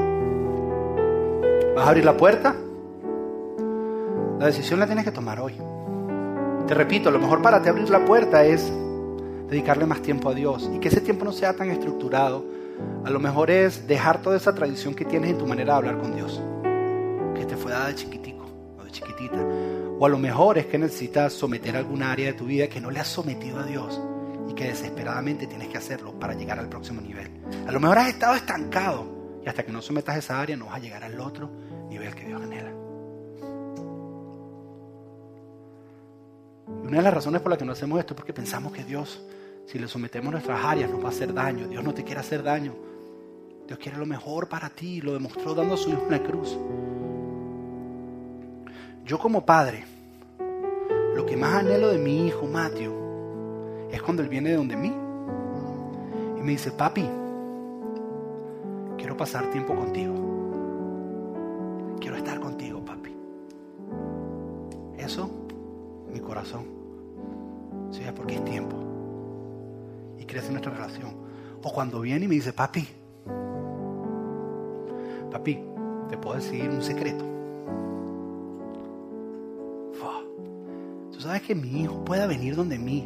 [1.75, 2.55] ¿Vas a abrir la puerta?
[4.39, 5.55] La decisión la tienes que tomar hoy.
[6.65, 8.71] Te repito, lo mejor para ti abrir la puerta es
[9.49, 12.45] dedicarle más tiempo a Dios y que ese tiempo no sea tan estructurado.
[13.03, 15.97] A lo mejor es dejar toda esa tradición que tienes en tu manera de hablar
[15.97, 16.41] con Dios,
[17.35, 18.45] que te fue dada de chiquitico
[18.79, 19.37] o de chiquitita.
[19.99, 22.91] O a lo mejor es que necesitas someter alguna área de tu vida que no
[22.91, 23.99] le has sometido a Dios
[24.49, 27.29] y que desesperadamente tienes que hacerlo para llegar al próximo nivel.
[27.67, 29.05] A lo mejor has estado estancado
[29.43, 31.49] y hasta que no sometas esa área no vas a llegar al otro
[31.89, 32.71] nivel que Dios anhela.
[36.89, 39.21] Una de las razones por las que no hacemos esto es porque pensamos que Dios,
[39.71, 41.67] si le sometemos nuestras áreas, nos va a hacer daño.
[41.67, 42.73] Dios no te quiere hacer daño.
[43.67, 44.99] Dios quiere lo mejor para ti.
[44.99, 46.57] Lo demostró dando a su hijo en la cruz.
[49.05, 49.85] Yo como padre,
[51.15, 54.91] lo que más anhelo de mi hijo, Mateo, es cuando él viene de donde mí.
[56.39, 57.07] Y me dice, papi,
[58.97, 60.15] quiero pasar tiempo contigo.
[61.99, 63.15] Quiero estar contigo, papi.
[64.97, 65.29] Eso
[66.11, 66.65] mi corazón.
[67.91, 68.88] Sí, es porque es tiempo.
[70.29, 71.15] Crece nuestra relación.
[71.63, 72.87] O cuando viene y me dice, papi,
[75.31, 75.59] papi,
[76.07, 77.25] te puedo decir un secreto.
[81.19, 83.05] Tú sabes que mi hijo pueda venir donde mí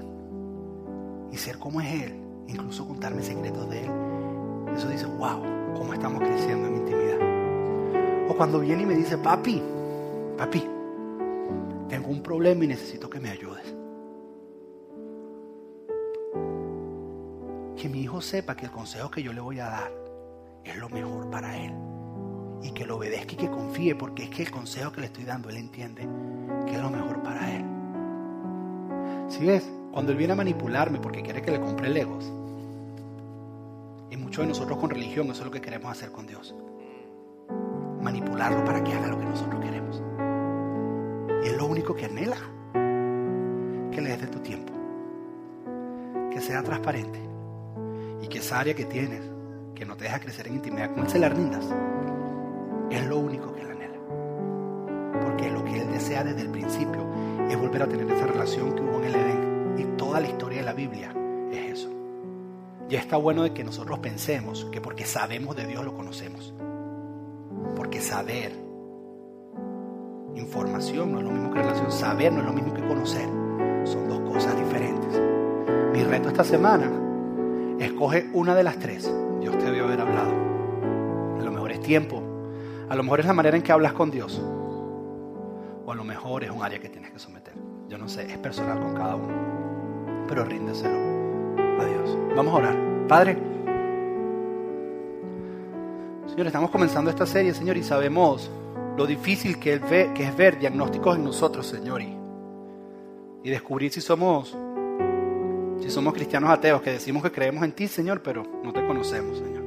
[1.32, 2.13] y ser como es él,
[2.47, 3.91] incluso contarme secretos de él.
[4.76, 5.41] Eso dice, wow,
[5.76, 8.30] cómo estamos creciendo en intimidad.
[8.30, 9.63] O cuando viene y me dice, papi,
[10.38, 10.63] papi,
[11.89, 13.72] tengo un problema y necesito que me ayudes.
[18.24, 19.91] Sepa que el consejo que yo le voy a dar
[20.63, 21.74] es lo mejor para él.
[22.61, 25.26] Y que lo obedezca y que confíe, porque es que el consejo que le estoy
[25.26, 26.07] dando, él entiende
[26.65, 27.65] que es lo mejor para él.
[29.28, 32.32] Si ves, cuando él viene a manipularme porque quiere que le compre legos,
[34.09, 36.55] y muchos de nosotros con religión, eso es lo que queremos hacer con Dios.
[38.01, 40.01] Manipularlo para que haga lo que nosotros queremos.
[41.43, 42.38] Y es lo único que anhela.
[43.91, 44.71] Que le des de tu tiempo.
[46.32, 47.32] Que sea transparente.
[48.24, 49.21] Y que esa área que tienes,
[49.76, 51.65] que no te deja crecer en intimidad con él, se la rindas.
[52.89, 53.99] Es lo único que él anhela.
[55.21, 57.05] Porque lo que él desea desde el principio
[57.49, 59.76] es volver a tener esa relación que hubo en el Edén.
[59.78, 61.13] Y toda la historia de la Biblia
[61.51, 61.89] es eso.
[62.88, 66.53] Ya está bueno de que nosotros pensemos que porque sabemos de Dios lo conocemos.
[67.76, 68.53] Porque saber
[70.36, 73.28] información no es lo mismo que relación, saber no es lo mismo que conocer.
[73.84, 75.21] Son dos cosas diferentes.
[75.91, 76.89] Mi reto esta semana,
[77.80, 79.11] escoge una de las tres.
[79.39, 80.32] Dios te debió haber hablado.
[81.39, 82.21] A lo mejor es tiempo,
[82.89, 84.41] a lo mejor es la manera en que hablas con Dios,
[85.86, 87.53] o a lo mejor es un área que tienes que someter.
[87.89, 90.97] Yo no sé, es personal con cada uno, pero ríndeselo
[91.80, 92.17] a Dios.
[92.36, 92.78] Vamos a orar.
[93.07, 93.38] Padre,
[96.28, 98.49] Señor, estamos comenzando esta serie, Señor, y sabemos
[98.97, 104.55] lo difícil que, es ver diagnósticos en nosotros, Señor, y descubrir si somos
[105.84, 109.38] Si somos cristianos ateos que decimos que creemos en ti, Señor, pero no te conocemos,
[109.38, 109.63] Señor.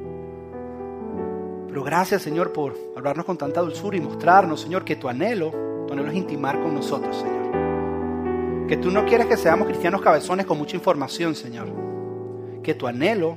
[1.69, 5.51] Pero gracias, Señor, por hablarnos con tanta dulzura y mostrarnos, Señor, que tu anhelo,
[5.87, 8.67] tu es intimar con nosotros, Señor.
[8.67, 11.69] Que tú no quieres que seamos cristianos cabezones con mucha información, Señor.
[12.63, 13.37] Que tu anhelo,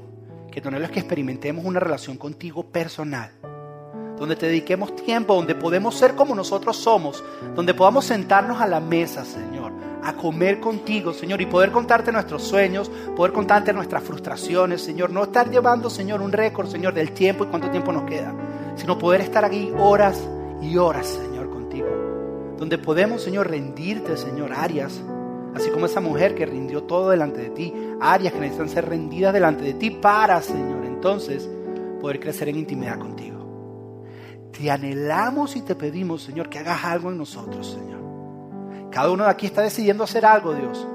[0.49, 3.33] que tu anhelo es que experimentemos una relación contigo personal
[4.19, 7.23] donde te dediquemos tiempo, donde podemos ser como nosotros somos,
[7.55, 9.71] donde podamos sentarnos a la mesa, Señor,
[10.03, 15.23] a comer contigo, Señor, y poder contarte nuestros sueños, poder contarte nuestras frustraciones, Señor, no
[15.23, 18.33] estar llevando, Señor, un récord, Señor, del tiempo y cuánto tiempo nos queda,
[18.75, 20.21] sino poder estar aquí horas
[20.61, 21.87] y horas, Señor, contigo,
[22.57, 24.99] donde podemos, Señor, rendirte, Señor, áreas,
[25.55, 29.33] así como esa mujer que rindió todo delante de ti, áreas que necesitan ser rendidas
[29.33, 31.49] delante de ti para, Señor, entonces
[32.01, 33.38] poder crecer en intimidad contigo.
[34.51, 37.99] Te anhelamos y te pedimos, Señor, que hagas algo en nosotros, Señor.
[38.91, 40.87] Cada uno de aquí está decidiendo hacer algo, Dios.